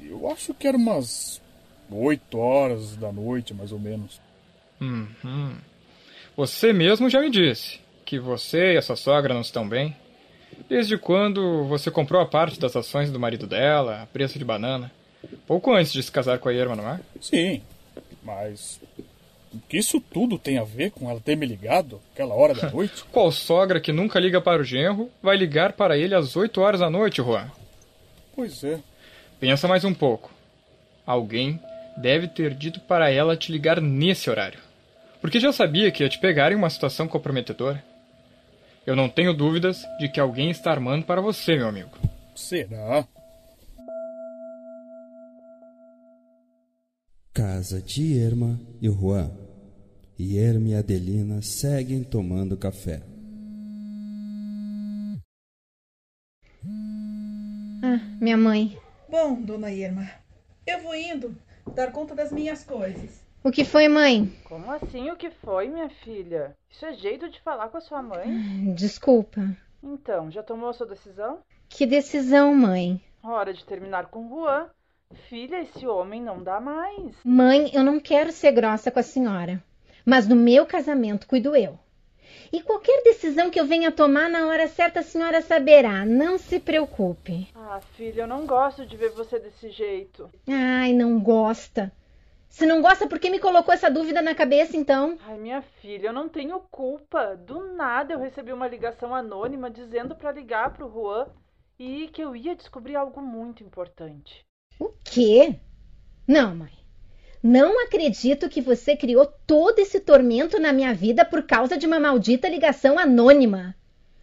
eu 0.00 0.30
acho 0.30 0.54
que 0.54 0.66
era 0.66 0.76
umas 0.76 1.40
Oito 1.92 2.38
horas 2.38 2.94
da 2.94 3.10
noite, 3.10 3.52
mais 3.52 3.72
ou 3.72 3.78
menos. 3.78 4.20
Uhum. 4.80 5.56
Você 6.36 6.72
mesmo 6.72 7.10
já 7.10 7.20
me 7.20 7.28
disse 7.28 7.80
que 8.04 8.16
você 8.16 8.74
e 8.74 8.76
a 8.76 8.82
sua 8.82 8.94
sogra 8.94 9.34
não 9.34 9.40
estão 9.40 9.68
bem. 9.68 9.96
Desde 10.68 10.96
quando 10.96 11.64
você 11.64 11.90
comprou 11.90 12.22
a 12.22 12.26
parte 12.26 12.60
das 12.60 12.76
ações 12.76 13.10
do 13.10 13.18
marido 13.18 13.44
dela, 13.44 14.02
a 14.02 14.06
preço 14.06 14.38
de 14.38 14.44
banana? 14.44 14.92
Pouco 15.46 15.72
antes 15.74 15.92
de 15.92 16.02
se 16.02 16.10
casar 16.10 16.38
com 16.38 16.48
a 16.48 16.52
Irma, 16.52 16.76
não 16.76 16.88
é? 16.88 17.00
Sim, 17.20 17.62
mas 18.22 18.80
o 19.52 19.58
que 19.68 19.78
isso 19.78 20.00
tudo 20.00 20.38
tem 20.38 20.58
a 20.58 20.64
ver 20.64 20.90
com 20.92 21.10
ela 21.10 21.20
ter 21.20 21.36
me 21.36 21.44
ligado 21.46 22.00
aquela 22.12 22.34
hora 22.34 22.54
da 22.54 22.68
noite? 22.70 23.04
Qual 23.10 23.30
sogra 23.32 23.80
que 23.80 23.92
nunca 23.92 24.20
liga 24.20 24.40
para 24.40 24.62
o 24.62 24.64
genro 24.64 25.10
vai 25.22 25.36
ligar 25.36 25.72
para 25.72 25.98
ele 25.98 26.14
às 26.14 26.36
8 26.36 26.60
horas 26.60 26.80
da 26.80 26.88
noite, 26.88 27.22
Juan? 27.22 27.50
Pois 28.34 28.62
é. 28.64 28.78
Pensa 29.38 29.66
mais 29.66 29.84
um 29.84 29.92
pouco. 29.92 30.30
Alguém 31.04 31.60
deve 31.96 32.28
ter 32.28 32.54
dito 32.54 32.80
para 32.80 33.10
ela 33.10 33.36
te 33.36 33.50
ligar 33.50 33.80
nesse 33.80 34.30
horário. 34.30 34.60
Porque 35.20 35.40
já 35.40 35.52
sabia 35.52 35.90
que 35.90 36.02
ia 36.02 36.08
te 36.08 36.18
pegar 36.18 36.52
em 36.52 36.54
uma 36.54 36.70
situação 36.70 37.06
comprometedora. 37.06 37.82
Eu 38.86 38.96
não 38.96 39.08
tenho 39.08 39.34
dúvidas 39.34 39.84
de 39.98 40.08
que 40.08 40.18
alguém 40.18 40.50
está 40.50 40.70
armando 40.70 41.04
para 41.04 41.20
você, 41.20 41.56
meu 41.56 41.68
amigo. 41.68 41.90
Será? 42.34 43.06
Casa 47.40 47.80
de 47.80 48.02
Irma 48.02 48.60
e 48.82 48.88
Juan. 48.90 49.30
Irma 50.18 50.68
e 50.68 50.74
Adelina 50.74 51.40
seguem 51.40 52.04
tomando 52.04 52.54
café. 52.54 53.00
Ah, 57.82 57.98
minha 58.20 58.36
mãe. 58.36 58.78
Bom, 59.08 59.40
dona 59.40 59.72
Irma, 59.72 60.06
eu 60.66 60.82
vou 60.82 60.94
indo 60.94 61.34
dar 61.74 61.90
conta 61.92 62.14
das 62.14 62.30
minhas 62.30 62.62
coisas. 62.62 63.24
O 63.42 63.50
que 63.50 63.64
foi, 63.64 63.88
mãe? 63.88 64.30
Como 64.44 64.70
assim 64.70 65.10
o 65.10 65.16
que 65.16 65.30
foi, 65.30 65.66
minha 65.68 65.88
filha? 65.88 66.54
Isso 66.68 66.84
é 66.84 66.92
jeito 66.92 67.30
de 67.30 67.40
falar 67.40 67.70
com 67.70 67.78
a 67.78 67.80
sua 67.80 68.02
mãe? 68.02 68.74
Desculpa. 68.74 69.56
Então, 69.82 70.30
já 70.30 70.42
tomou 70.42 70.68
a 70.68 70.74
sua 70.74 70.86
decisão? 70.86 71.38
Que 71.70 71.86
decisão, 71.86 72.54
mãe? 72.54 73.00
Hora 73.22 73.54
de 73.54 73.64
terminar 73.64 74.08
com 74.08 74.28
Juan. 74.28 74.68
Filha, 75.30 75.60
esse 75.60 75.86
homem 75.86 76.20
não 76.20 76.42
dá 76.42 76.60
mais. 76.60 77.14
Mãe, 77.24 77.70
eu 77.72 77.84
não 77.84 78.00
quero 78.00 78.32
ser 78.32 78.50
grossa 78.50 78.90
com 78.90 78.98
a 78.98 79.02
senhora. 79.02 79.62
Mas 80.04 80.26
no 80.26 80.34
meu 80.34 80.66
casamento 80.66 81.28
cuido 81.28 81.54
eu. 81.54 81.78
E 82.52 82.60
qualquer 82.62 83.02
decisão 83.04 83.48
que 83.48 83.60
eu 83.60 83.64
venha 83.64 83.92
tomar 83.92 84.28
na 84.28 84.46
hora 84.48 84.66
certa 84.66 84.98
a 84.98 85.04
senhora 85.04 85.40
saberá. 85.40 86.04
Não 86.04 86.36
se 86.36 86.58
preocupe. 86.58 87.48
Ah, 87.54 87.80
filha, 87.96 88.22
eu 88.22 88.26
não 88.26 88.44
gosto 88.44 88.84
de 88.84 88.96
ver 88.96 89.10
você 89.10 89.38
desse 89.38 89.70
jeito. 89.70 90.28
Ai, 90.48 90.92
não 90.92 91.20
gosta. 91.20 91.92
Se 92.48 92.66
não 92.66 92.82
gosta, 92.82 93.06
por 93.06 93.20
que 93.20 93.30
me 93.30 93.38
colocou 93.38 93.72
essa 93.72 93.88
dúvida 93.88 94.20
na 94.20 94.34
cabeça, 94.34 94.76
então? 94.76 95.16
Ai, 95.28 95.38
minha 95.38 95.62
filha, 95.62 96.08
eu 96.08 96.12
não 96.12 96.28
tenho 96.28 96.58
culpa. 96.72 97.36
Do 97.36 97.72
nada 97.74 98.14
eu 98.14 98.18
recebi 98.18 98.52
uma 98.52 98.66
ligação 98.66 99.14
anônima 99.14 99.70
dizendo 99.70 100.16
para 100.16 100.32
ligar 100.32 100.72
pro 100.72 100.90
Juan 100.90 101.28
e 101.78 102.08
que 102.08 102.20
eu 102.20 102.34
ia 102.34 102.56
descobrir 102.56 102.96
algo 102.96 103.22
muito 103.22 103.62
importante. 103.62 104.44
O 104.80 104.88
quê? 105.04 105.56
Não, 106.26 106.56
mãe. 106.56 106.72
Não 107.42 107.84
acredito 107.84 108.48
que 108.48 108.62
você 108.62 108.96
criou 108.96 109.26
todo 109.46 109.78
esse 109.78 110.00
tormento 110.00 110.58
na 110.58 110.72
minha 110.72 110.94
vida 110.94 111.22
por 111.22 111.42
causa 111.42 111.76
de 111.76 111.86
uma 111.86 112.00
maldita 112.00 112.48
ligação 112.48 112.98
anônima. 112.98 113.76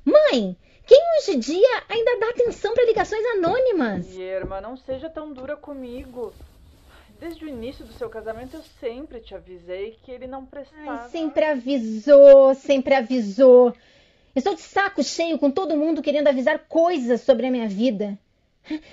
Mãe, 0.04 0.58
quem 0.86 1.00
hoje 1.20 1.36
em 1.36 1.40
dia 1.40 1.84
ainda 1.88 2.20
dá 2.20 2.30
atenção 2.30 2.74
para 2.74 2.86
ligações 2.86 3.24
anônimas? 3.36 4.16
Irma, 4.16 4.60
não 4.60 4.76
seja 4.76 5.10
tão 5.10 5.32
dura 5.32 5.56
comigo. 5.56 6.34
Desde 7.20 7.46
o 7.46 7.50
início 7.50 7.86
do 7.86 7.94
seu 7.94 8.10
casamento 8.10 8.56
eu 8.56 8.64
sempre 8.80 9.20
te 9.20 9.36
avisei 9.36 9.98
que 10.04 10.12
ele 10.12 10.26
não 10.26 10.46
prestava. 10.46 11.04
Ai, 11.04 11.10
sempre 11.10 11.46
avisou, 11.46 12.56
sempre 12.56 12.96
avisou. 12.96 13.74
Estou 14.36 14.56
de 14.56 14.62
saco 14.62 15.04
cheio 15.04 15.38
com 15.38 15.52
todo 15.52 15.78
mundo 15.78 16.02
querendo 16.02 16.28
avisar 16.28 16.60
coisas 16.67 17.22
sobre 17.22 17.48
a 17.48 17.52
minha 17.52 17.67
vida. 17.67 18.17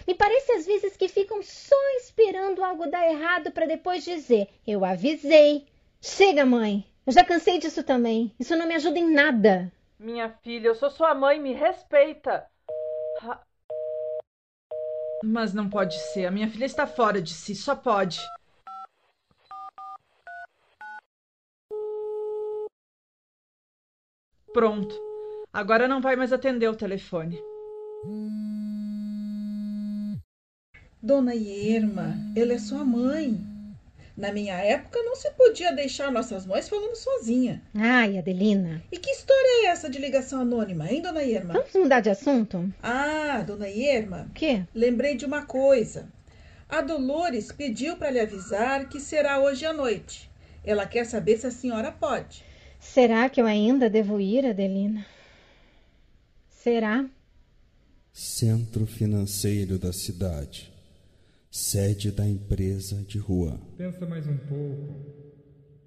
Me 0.07 0.15
parece 0.15 0.53
às 0.53 0.67
vezes 0.67 0.97
que 0.97 1.09
ficam 1.09 1.43
só 1.43 1.77
esperando 1.97 2.63
algo 2.63 2.91
dar 2.91 3.07
errado 3.09 3.51
para 3.53 3.67
depois 3.67 4.05
dizer: 4.05 4.49
Eu 4.67 4.85
avisei. 4.85 5.67
Chega, 6.01 6.45
mãe. 6.45 6.87
Eu 7.07 7.13
já 7.13 7.25
cansei 7.25 7.59
disso 7.59 7.83
também. 7.83 8.35
Isso 8.39 8.57
não 8.57 8.67
me 8.67 8.75
ajuda 8.75 8.99
em 8.99 9.11
nada. 9.11 9.73
Minha 9.99 10.31
filha, 10.43 10.69
eu 10.69 10.75
sou 10.75 10.91
sua 10.91 11.15
mãe, 11.15 11.41
me 11.41 11.53
respeita. 11.53 12.47
Ha... 13.23 13.41
Mas 15.25 15.55
não 15.55 15.69
pode 15.69 15.99
ser. 16.13 16.27
A 16.27 16.31
minha 16.31 16.49
filha 16.49 16.67
está 16.67 16.87
fora 16.87 17.21
de 17.21 17.33
si. 17.33 17.55
Só 17.55 17.75
pode. 17.75 18.21
Pronto. 24.53 24.95
Agora 25.53 25.89
não 25.89 26.01
vai 26.01 26.17
mais 26.17 26.33
atender 26.33 26.69
o 26.69 26.77
telefone. 26.77 27.39
Dona 31.05 31.35
Irma, 31.35 32.17
ela 32.35 32.55
é 32.55 32.59
sua 32.59 32.83
mãe. 32.83 33.39
Na 34.17 34.33
minha 34.33 34.55
época 34.55 35.03
não 35.03 35.15
se 35.15 35.31
podia 35.33 35.71
deixar 35.71 36.11
nossas 36.11 36.47
mães 36.47 36.67
falando 36.67 36.97
sozinha. 36.97 37.61
Ai, 37.75 38.17
Adelina. 38.17 38.83
E 38.91 38.99
que 38.99 39.11
história 39.11 39.67
é 39.67 39.67
essa 39.67 39.91
de 39.91 39.99
ligação 39.99 40.41
anônima, 40.41 40.91
hein, 40.91 41.03
dona 41.03 41.23
Irma? 41.23 41.53
Vamos 41.53 41.75
mudar 41.75 42.01
de 42.01 42.09
assunto? 42.09 42.73
Ah, 42.83 43.45
dona 43.47 43.69
Irma. 43.69 44.29
O 44.31 44.33
quê? 44.33 44.65
Lembrei 44.75 45.15
de 45.15 45.27
uma 45.27 45.45
coisa. 45.45 46.09
A 46.71 46.81
Dolores 46.81 47.53
pediu 47.53 47.99
para 47.99 48.11
lhe 48.11 48.21
avisar 48.21 48.89
que 48.89 48.99
será 48.99 49.39
hoje 49.43 49.67
à 49.67 49.75
noite. 49.75 50.31
Ela 50.65 50.87
quer 50.87 51.05
saber 51.05 51.37
se 51.37 51.47
a 51.47 51.51
senhora 51.51 51.93
pode. 51.93 52.43
Será 52.81 53.29
que 53.29 53.43
eu 53.43 53.47
ainda 53.47 53.91
devo 53.91 54.19
ir, 54.19 54.47
Adelina? 54.47 55.05
Será? 56.49 57.05
Centro 58.11 58.87
financeiro 58.87 59.79
da 59.79 59.93
cidade. 59.93 60.73
Sede 61.57 62.11
da 62.11 62.27
empresa 62.27 62.97
de 63.05 63.17
rua. 63.17 63.57
Pensa 63.79 64.05
mais 64.05 64.27
um 64.27 64.37
pouco. 64.37 64.93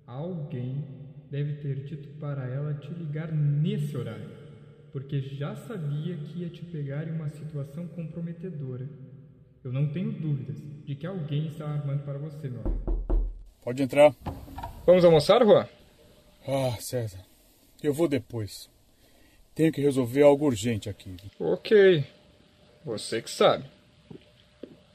Alguém 0.06 0.88
deve 1.30 1.56
ter 1.56 1.84
dito 1.84 2.08
para 2.22 2.48
ela 2.48 2.74
te 2.76 2.88
ligar 2.94 3.34
nesse 3.34 3.98
horário, 3.98 4.32
porque 4.94 5.20
já 5.20 5.58
sabia 5.58 6.16
que 6.16 6.40
ia 6.40 6.50
te 6.50 6.64
pegar 6.64 7.06
em 7.06 7.12
uma 7.12 7.28
situação 7.32 7.86
comprometedora. 7.86 8.88
Eu 9.62 9.74
não 9.74 9.92
tenho 9.92 10.14
dúvidas 10.14 10.56
de 10.86 10.96
que 10.96 11.06
alguém 11.06 11.48
está 11.48 11.68
armando 11.68 12.06
para 12.06 12.18
você, 12.18 12.48
meu 12.48 12.62
amigo. 12.62 13.30
Pode 13.62 13.84
entrar. 13.84 14.16
Vamos 14.86 15.04
almoçar, 15.04 15.44
Juan? 15.44 15.68
Ah, 16.48 16.78
César. 16.80 17.26
Eu 17.84 17.94
vou 17.94 18.08
depois. 18.08 18.70
Tenho 19.54 19.74
que 19.74 19.82
resolver 19.82 20.22
algo 20.22 20.46
urgente 20.46 20.90
aqui. 20.90 21.18
Ok. 21.38 22.06
Você 22.86 23.22
que 23.22 23.30
sabe. 23.30 23.66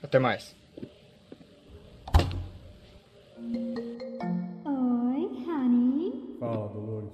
Até 0.03 0.19
mais. 0.19 0.62
Oi, 4.65 5.45
honey. 5.47 6.37
Fala, 6.39 6.69
Dolores. 6.69 7.13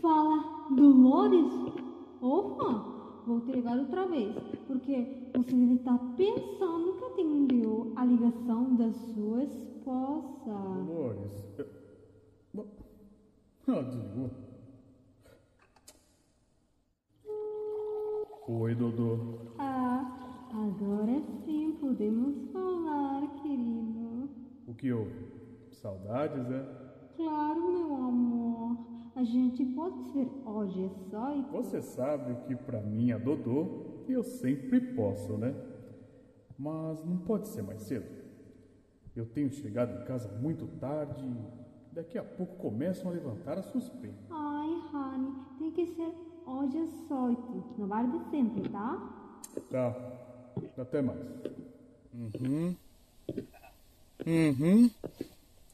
Fala, 0.00 0.68
Dolores? 0.70 1.52
Opa, 2.20 3.22
vou 3.26 3.40
te 3.40 3.52
ligar 3.52 3.78
outra 3.78 4.06
vez, 4.06 4.34
porque 4.66 5.30
você 5.34 5.52
deve 5.52 5.74
estar 5.74 5.98
pensando 6.16 6.94
que 6.98 7.04
atendeu 7.04 7.92
a 7.96 8.04
ligação 8.04 8.76
da 8.76 8.92
sua 8.92 9.42
esposa. 9.42 10.54
Dolores. 10.86 11.44
Eu... 11.58 12.66
Ah, 13.68 13.82
desligou. 13.82 14.30
Oi, 18.48 18.74
Dodô. 18.76 19.18
Ah, 19.58 20.48
agora 20.52 21.20
sim 21.44 21.72
podemos 21.80 22.48
falar, 22.52 23.26
querido. 23.42 24.05
O 24.66 24.74
que 24.74 24.92
houve? 24.92 25.14
Saudades, 25.70 26.50
é? 26.50 26.64
Claro, 27.16 27.72
meu 27.72 27.94
amor. 27.94 28.76
A 29.14 29.22
gente 29.22 29.64
pode 29.64 30.02
ser 30.10 30.28
hoje 30.44 30.90
só 31.10 31.34
e. 31.34 31.42
Você 31.52 31.80
sabe 31.80 32.34
que 32.46 32.54
pra 32.54 32.82
mim 32.82 33.12
a 33.12 33.18
Dodô 33.18 34.04
eu 34.08 34.22
sempre 34.22 34.80
posso, 34.94 35.38
né? 35.38 35.54
Mas 36.58 37.04
não 37.04 37.18
pode 37.18 37.48
ser 37.48 37.62
mais 37.62 37.82
cedo. 37.82 38.06
Eu 39.14 39.24
tenho 39.26 39.50
chegado 39.50 40.02
em 40.02 40.04
casa 40.04 40.28
muito 40.38 40.66
tarde 40.78 41.24
e 41.24 41.94
daqui 41.94 42.18
a 42.18 42.24
pouco 42.24 42.56
começam 42.56 43.10
a 43.10 43.14
levantar 43.14 43.58
as 43.58 43.66
suspeitas. 43.66 44.26
Ai, 44.30 44.68
Rani, 44.92 45.32
tem 45.58 45.70
que 45.70 45.86
ser 45.86 46.12
hoje 46.46 46.78
oito. 46.78 47.64
Não 47.78 47.86
vale 47.86 48.18
de 48.18 48.30
sempre, 48.30 48.68
tá? 48.68 49.40
Tá. 49.70 49.96
Até 50.76 51.00
mais. 51.00 51.20
Uhum. 52.12 52.76
Uhum. 54.26 54.90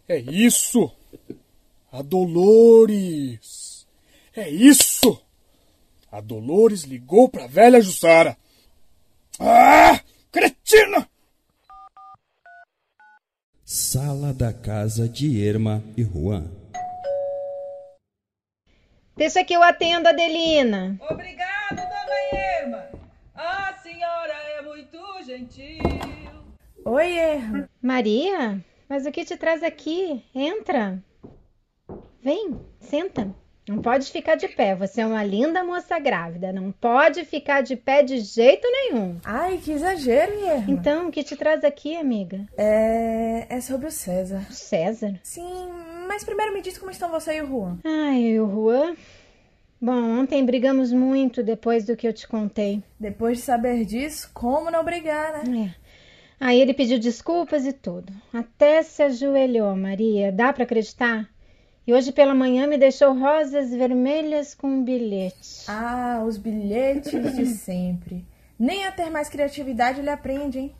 É 0.07 0.19
isso! 0.19 0.93
A 1.91 2.03
Dolores! 2.03 3.87
É 4.37 4.49
isso! 4.51 5.23
A 6.11 6.21
Dolores 6.21 6.83
ligou 6.83 7.31
pra 7.31 7.47
velha 7.47 7.81
Jussara. 7.81 8.37
Ah! 9.41 9.99
Cretina! 10.31 11.09
Sala 13.65 14.35
da 14.35 14.53
casa 14.53 15.09
de 15.09 15.29
Irma 15.29 15.83
e 15.97 16.05
Juan. 16.05 16.51
Deixa 19.17 19.43
que 19.45 19.55
eu 19.55 19.63
atendo, 19.63 20.09
Adelina. 20.09 20.99
Obrigado, 21.09 21.77
dona 21.77 22.61
Irma. 22.61 22.91
A 23.35 23.73
senhora 23.83 24.35
é 24.59 24.63
muito 24.63 24.99
gentil. 25.25 25.83
Oi, 26.85 27.19
Irma. 27.19 27.72
Maria, 27.83 28.65
mas 28.89 29.07
o 29.07 29.11
que 29.11 29.25
te 29.25 29.37
traz 29.37 29.63
aqui? 29.63 30.23
Entra. 30.35 31.03
Vem, 32.23 32.61
senta. 32.79 33.35
Não 33.69 33.81
pode 33.81 34.11
ficar 34.11 34.35
de 34.35 34.49
pé, 34.49 34.75
você 34.75 35.01
é 35.01 35.07
uma 35.07 35.23
linda 35.23 35.63
moça 35.63 35.99
grávida. 35.99 36.53
Não 36.53 36.73
pode 36.73 37.25
ficar 37.25 37.61
de 37.61 37.77
pé 37.77 38.03
de 38.03 38.19
jeito 38.19 38.67
nenhum. 38.71 39.19
Ai, 39.25 39.59
que 39.59 39.73
exagero, 39.73 40.33
Irma. 40.33 40.65
Então, 40.69 41.09
o 41.09 41.13
que 41.13 41.23
te 41.23 41.37
traz 41.37 41.63
aqui, 41.63 41.97
amiga? 41.97 42.47
É. 42.57 43.47
É 43.49 43.61
sobre 43.61 43.87
o 43.87 43.91
César. 43.91 44.45
O 44.49 44.53
César? 44.53 45.19
Sim, 45.23 45.69
mas 46.09 46.25
primeiro 46.25 46.53
me 46.53 46.61
diz 46.61 46.77
como 46.77 46.91
estão 46.91 47.11
você 47.11 47.37
e 47.37 47.43
o 47.43 47.47
Juan. 47.47 47.79
Ai, 47.85 48.23
eu 48.23 48.35
e 48.35 48.41
o 48.41 48.51
Juan? 48.51 48.97
Bom, 49.81 50.21
ontem 50.21 50.45
brigamos 50.45 50.93
muito 50.93 51.43
depois 51.43 51.85
do 51.85 51.97
que 51.97 52.07
eu 52.07 52.13
te 52.13 52.29
contei. 52.29 52.83
Depois 53.01 53.39
de 53.39 53.45
saber 53.45 53.85
disso, 53.85 54.31
como 54.33 54.71
não 54.71 54.85
brigar, 54.85 55.33
né? 55.45 55.67
É. 55.67 55.82
Aí 56.45 56.61
ele 56.61 56.75
pediu 56.75 56.99
desculpas 56.99 57.65
e 57.65 57.73
tudo. 57.73 58.13
Até 58.33 58.83
se 58.83 59.01
ajoelhou, 59.01 59.77
Maria. 59.77 60.33
Dá 60.33 60.53
para 60.53 60.65
acreditar? 60.65 61.31
E 61.87 61.95
hoje 61.95 62.11
pela 62.11 62.35
manhã 62.35 62.67
me 62.67 62.77
deixou 62.77 63.17
rosas 63.17 63.71
vermelhas 63.71 64.53
com 64.53 64.67
um 64.67 64.83
bilhete. 64.83 65.63
Ah, 65.69 66.21
os 66.27 66.37
bilhetes 66.37 67.13
de 67.37 67.47
sempre. 67.55 68.27
Nem 68.59 68.85
a 68.85 68.91
ter 68.91 69.09
mais 69.09 69.29
criatividade 69.29 70.01
ele 70.01 70.11
aprende, 70.11 70.59
hein? 70.59 70.75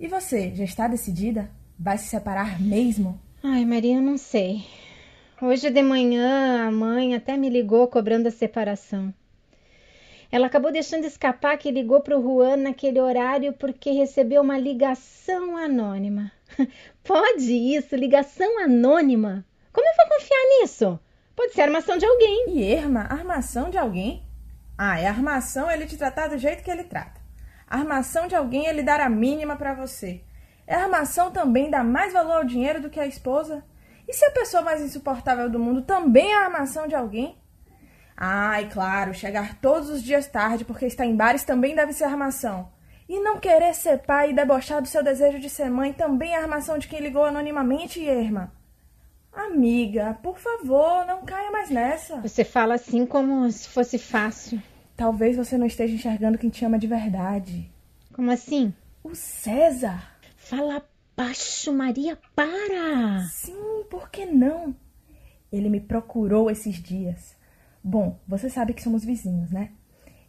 E 0.00 0.08
você, 0.08 0.54
já 0.54 0.64
está 0.64 0.88
decidida? 0.88 1.50
Vai 1.78 1.98
se 1.98 2.06
separar 2.08 2.58
mesmo? 2.58 3.20
Ai, 3.42 3.62
Maria, 3.66 3.96
eu 3.96 4.02
não 4.02 4.16
sei. 4.16 4.64
Hoje 5.40 5.68
de 5.68 5.82
manhã 5.82 6.66
a 6.66 6.70
mãe 6.70 7.14
até 7.14 7.36
me 7.36 7.50
ligou 7.50 7.88
cobrando 7.88 8.28
a 8.28 8.30
separação. 8.30 9.12
Ela 10.30 10.46
acabou 10.46 10.72
deixando 10.72 11.04
escapar 11.04 11.56
que 11.56 11.70
ligou 11.70 12.00
para 12.00 12.18
o 12.18 12.22
Juan 12.22 12.56
naquele 12.56 13.00
horário 13.00 13.52
porque 13.52 13.90
recebeu 13.90 14.42
uma 14.42 14.58
ligação 14.58 15.56
anônima. 15.56 16.32
Pode 17.04 17.52
isso, 17.52 17.94
ligação 17.94 18.62
anônima? 18.62 19.44
Como 19.72 19.86
eu 19.86 19.96
vou 19.96 20.18
confiar 20.18 20.60
nisso? 20.60 20.98
Pode 21.34 21.52
ser 21.52 21.62
armação 21.62 21.98
de 21.98 22.06
alguém. 22.06 22.46
E 22.48 22.72
Irma, 22.72 23.02
armação 23.02 23.70
de 23.70 23.78
alguém? 23.78 24.24
Ah, 24.76 24.98
é 24.98 25.06
armação 25.06 25.70
ele 25.70 25.86
te 25.86 25.96
tratar 25.96 26.28
do 26.28 26.38
jeito 26.38 26.62
que 26.62 26.70
ele 26.70 26.84
trata. 26.84 27.20
armação 27.68 28.26
de 28.26 28.34
alguém 28.34 28.66
ele 28.66 28.82
dar 28.82 29.00
a 29.00 29.08
mínima 29.08 29.56
para 29.56 29.74
você. 29.74 30.22
É 30.66 30.74
armação 30.74 31.30
também 31.30 31.70
dar 31.70 31.84
mais 31.84 32.12
valor 32.12 32.38
ao 32.38 32.44
dinheiro 32.44 32.80
do 32.80 32.90
que 32.90 32.98
a 32.98 33.06
esposa? 33.06 33.64
E 34.08 34.12
se 34.12 34.24
a 34.24 34.30
pessoa 34.30 34.62
mais 34.62 34.82
insuportável 34.82 35.48
do 35.48 35.58
mundo 35.58 35.82
também 35.82 36.32
é 36.32 36.36
armação 36.36 36.86
de 36.86 36.94
alguém? 36.94 37.38
Ai, 38.16 38.70
claro, 38.70 39.12
chegar 39.12 39.56
todos 39.60 39.90
os 39.90 40.02
dias 40.02 40.26
tarde 40.26 40.64
porque 40.64 40.86
está 40.86 41.04
em 41.04 41.14
bares 41.14 41.44
também 41.44 41.74
deve 41.74 41.92
ser 41.92 42.04
armação. 42.04 42.68
E 43.08 43.20
não 43.20 43.38
querer 43.38 43.74
ser 43.74 43.98
pai 43.98 44.30
e 44.30 44.34
debochar 44.34 44.80
do 44.80 44.88
seu 44.88 45.02
desejo 45.02 45.38
de 45.38 45.50
ser 45.50 45.70
mãe 45.70 45.92
também 45.92 46.32
é 46.32 46.38
armação 46.38 46.78
de 46.78 46.88
quem 46.88 47.00
ligou 47.00 47.24
anonimamente, 47.24 48.00
Irma. 48.00 48.52
Amiga, 49.32 50.18
por 50.22 50.38
favor, 50.38 51.04
não 51.06 51.22
caia 51.24 51.50
mais 51.50 51.68
nessa. 51.68 52.16
Você 52.22 52.42
fala 52.42 52.74
assim 52.74 53.04
como 53.04 53.48
se 53.52 53.68
fosse 53.68 53.98
fácil. 53.98 54.60
Talvez 54.96 55.36
você 55.36 55.58
não 55.58 55.66
esteja 55.66 55.94
enxergando 55.94 56.38
quem 56.38 56.48
te 56.48 56.64
ama 56.64 56.78
de 56.78 56.86
verdade. 56.86 57.70
Como 58.14 58.30
assim? 58.30 58.72
O 59.04 59.14
César. 59.14 60.02
Fala 60.36 60.82
baixo, 61.14 61.70
Maria, 61.70 62.18
para! 62.34 63.26
Sim, 63.30 63.84
por 63.90 64.10
que 64.10 64.24
não? 64.24 64.74
Ele 65.52 65.68
me 65.68 65.80
procurou 65.80 66.50
esses 66.50 66.82
dias. 66.82 67.35
Bom, 67.88 68.18
você 68.26 68.50
sabe 68.50 68.74
que 68.74 68.82
somos 68.82 69.04
vizinhos, 69.04 69.52
né? 69.52 69.70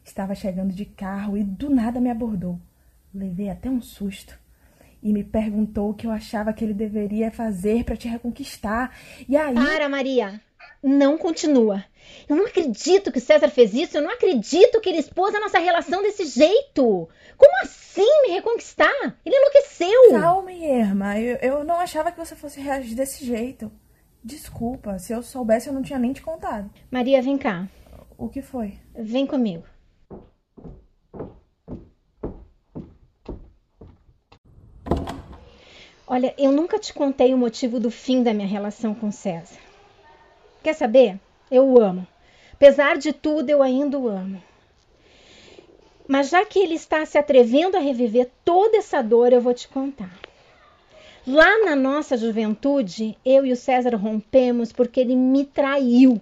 Estava 0.05 0.35
chegando 0.35 0.71
de 0.71 0.85
carro 0.85 1.35
e 1.35 1.43
do 1.43 1.71
nada 1.71 1.99
me 1.99 2.11
abordou. 2.11 2.59
Levei 3.11 3.49
até 3.49 3.67
um 3.67 3.81
susto 3.81 4.37
e 5.01 5.11
me 5.11 5.23
perguntou 5.23 5.89
o 5.89 5.93
que 5.95 6.05
eu 6.05 6.11
achava 6.11 6.53
que 6.53 6.63
ele 6.63 6.73
deveria 6.75 7.31
fazer 7.31 7.83
para 7.83 7.97
te 7.97 8.07
reconquistar. 8.07 8.95
E 9.27 9.35
aí. 9.35 9.55
Para, 9.55 9.89
Maria! 9.89 10.39
Não 10.83 11.17
continua. 11.17 11.83
Eu 12.29 12.35
não 12.35 12.45
acredito 12.45 13.11
que 13.11 13.19
César 13.19 13.49
fez 13.49 13.73
isso. 13.73 13.97
Eu 13.97 14.03
não 14.03 14.11
acredito 14.11 14.79
que 14.79 14.89
ele 14.89 14.99
expôs 14.99 15.33
a 15.33 15.39
nossa 15.39 15.57
relação 15.57 16.03
desse 16.03 16.25
jeito. 16.25 17.09
Como 17.35 17.61
assim 17.63 18.21
me 18.21 18.33
reconquistar? 18.33 19.17
Ele 19.25 19.35
enlouqueceu. 19.35 20.11
Calma, 20.11 20.53
Irma. 20.53 21.19
Eu, 21.19 21.37
eu 21.37 21.63
não 21.63 21.79
achava 21.79 22.11
que 22.11 22.19
você 22.19 22.35
fosse 22.35 22.61
reagir 22.61 22.93
desse 22.93 23.25
jeito. 23.25 23.71
Desculpa. 24.23 24.99
Se 24.99 25.13
eu 25.13 25.21
soubesse, 25.23 25.67
eu 25.67 25.73
não 25.73 25.81
tinha 25.81 25.99
nem 25.99 26.13
te 26.13 26.21
contado. 26.21 26.69
Maria, 26.91 27.21
vem 27.21 27.37
cá. 27.37 27.67
O 28.17 28.27
que 28.29 28.41
foi? 28.41 28.77
Vem 28.95 29.25
comigo. 29.25 29.63
Olha, 36.09 36.33
eu 36.37 36.51
nunca 36.51 36.79
te 36.79 36.93
contei 36.93 37.33
o 37.33 37.37
motivo 37.37 37.79
do 37.79 37.91
fim 37.91 38.23
da 38.23 38.33
minha 38.33 38.47
relação 38.47 38.95
com 38.95 39.11
César. 39.11 39.59
Quer 40.63 40.73
saber? 40.73 41.19
Eu 41.51 41.67
o 41.67 41.81
amo. 41.81 42.07
Apesar 42.53 42.97
de 42.97 43.13
tudo, 43.13 43.49
eu 43.49 43.61
ainda 43.61 43.99
o 43.99 44.07
amo. 44.07 44.41
Mas 46.07 46.29
já 46.29 46.45
que 46.45 46.59
ele 46.59 46.75
está 46.75 47.05
se 47.05 47.17
atrevendo 47.17 47.75
a 47.75 47.81
reviver 47.81 48.31
toda 48.45 48.77
essa 48.77 49.01
dor, 49.01 49.33
eu 49.33 49.41
vou 49.41 49.53
te 49.53 49.67
contar. 49.67 50.17
Lá 51.27 51.65
na 51.65 51.75
nossa 51.75 52.15
juventude, 52.15 53.17
eu 53.25 53.45
e 53.45 53.51
o 53.51 53.55
César 53.57 53.93
rompemos 53.97 54.71
porque 54.71 55.01
ele 55.01 55.13
me 55.13 55.43
traiu. 55.43 56.21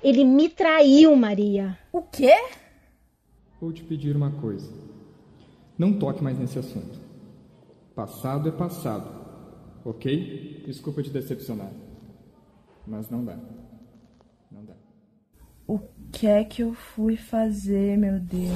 Ele 0.00 0.22
me 0.22 0.48
traiu, 0.48 1.16
Maria. 1.16 1.76
O 1.92 2.02
quê? 2.02 2.34
Vou 3.60 3.72
te 3.72 3.82
pedir 3.82 4.14
uma 4.14 4.30
coisa. 4.30 4.72
Não 5.76 5.92
toque 5.98 6.22
mais 6.22 6.38
nesse 6.38 6.56
assunto. 6.56 7.00
Passado 7.96 8.48
é 8.48 8.52
passado, 8.52 9.10
ok? 9.84 10.62
Desculpa 10.64 11.02
te 11.02 11.10
decepcionar, 11.10 11.72
mas 12.86 13.10
não 13.10 13.24
dá. 13.24 13.36
Não 14.52 14.64
dá. 14.64 14.74
O 15.66 15.80
que 16.12 16.28
é 16.28 16.44
que 16.44 16.62
eu 16.62 16.74
fui 16.74 17.16
fazer, 17.16 17.98
meu 17.98 18.20
Deus? 18.20 18.48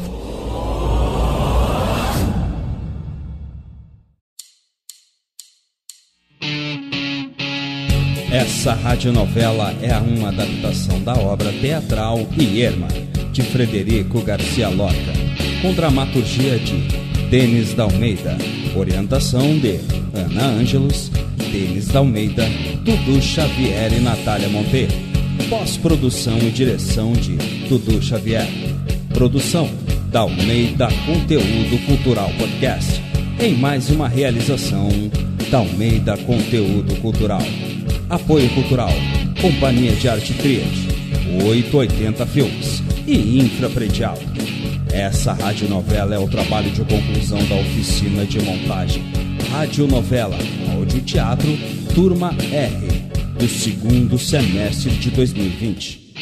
Essa 8.32 8.72
radionovela 8.72 9.74
é 9.82 9.94
uma 9.98 10.30
adaptação 10.30 10.98
da 11.02 11.12
obra 11.12 11.52
teatral 11.52 12.18
Irma, 12.38 12.88
de 13.30 13.42
Frederico 13.42 14.22
Garcia 14.22 14.70
Lorca, 14.70 15.12
com 15.60 15.74
dramaturgia 15.74 16.58
de 16.58 16.78
Denis 17.28 17.74
da 17.74 17.82
Almeida 17.82 18.38
Orientação 18.74 19.58
de 19.58 19.80
Ana 20.14 20.46
Ângelos, 20.46 21.10
Denis 21.52 21.88
da 21.88 21.98
Almeida, 21.98 22.48
Dudu 22.82 23.20
Xavier 23.20 23.92
e 23.92 24.00
Natália 24.00 24.48
Monteiro. 24.48 24.94
Pós-produção 25.50 26.38
e 26.38 26.50
direção 26.50 27.12
de 27.12 27.36
Dudu 27.68 28.00
Xavier. 28.00 28.48
Produção 29.12 29.68
da 30.10 30.20
Almeida 30.20 30.88
Conteúdo 31.04 31.84
Cultural 31.84 32.30
Podcast. 32.38 32.98
Em 33.38 33.54
mais 33.56 33.90
uma 33.90 34.08
realização 34.08 34.88
da 35.50 35.58
Almeida 35.58 36.16
Conteúdo 36.16 36.96
Cultural. 37.02 37.42
Apoio 38.12 38.46
Cultural. 38.55 38.90
Companhia 39.40 39.92
de 39.92 40.07
Arte 40.07 40.35
Triad. 40.35 40.68
880 41.48 42.27
Filmes 42.27 42.83
e 43.07 43.38
Infrapredial. 43.38 44.18
Essa 44.92 45.33
radionovela 45.33 46.14
é 46.14 46.18
o 46.18 46.29
trabalho 46.29 46.70
de 46.70 46.85
conclusão 46.85 47.38
da 47.48 47.55
oficina 47.55 48.27
de 48.27 48.38
montagem. 48.42 49.03
Radionovela, 49.51 50.37
áudio 50.75 51.03
teatro, 51.03 51.48
turma 51.94 52.33
R, 52.53 52.87
do 53.38 53.48
segundo 53.48 54.18
semestre 54.18 54.90
de 54.90 55.11
2020. 55.11 56.14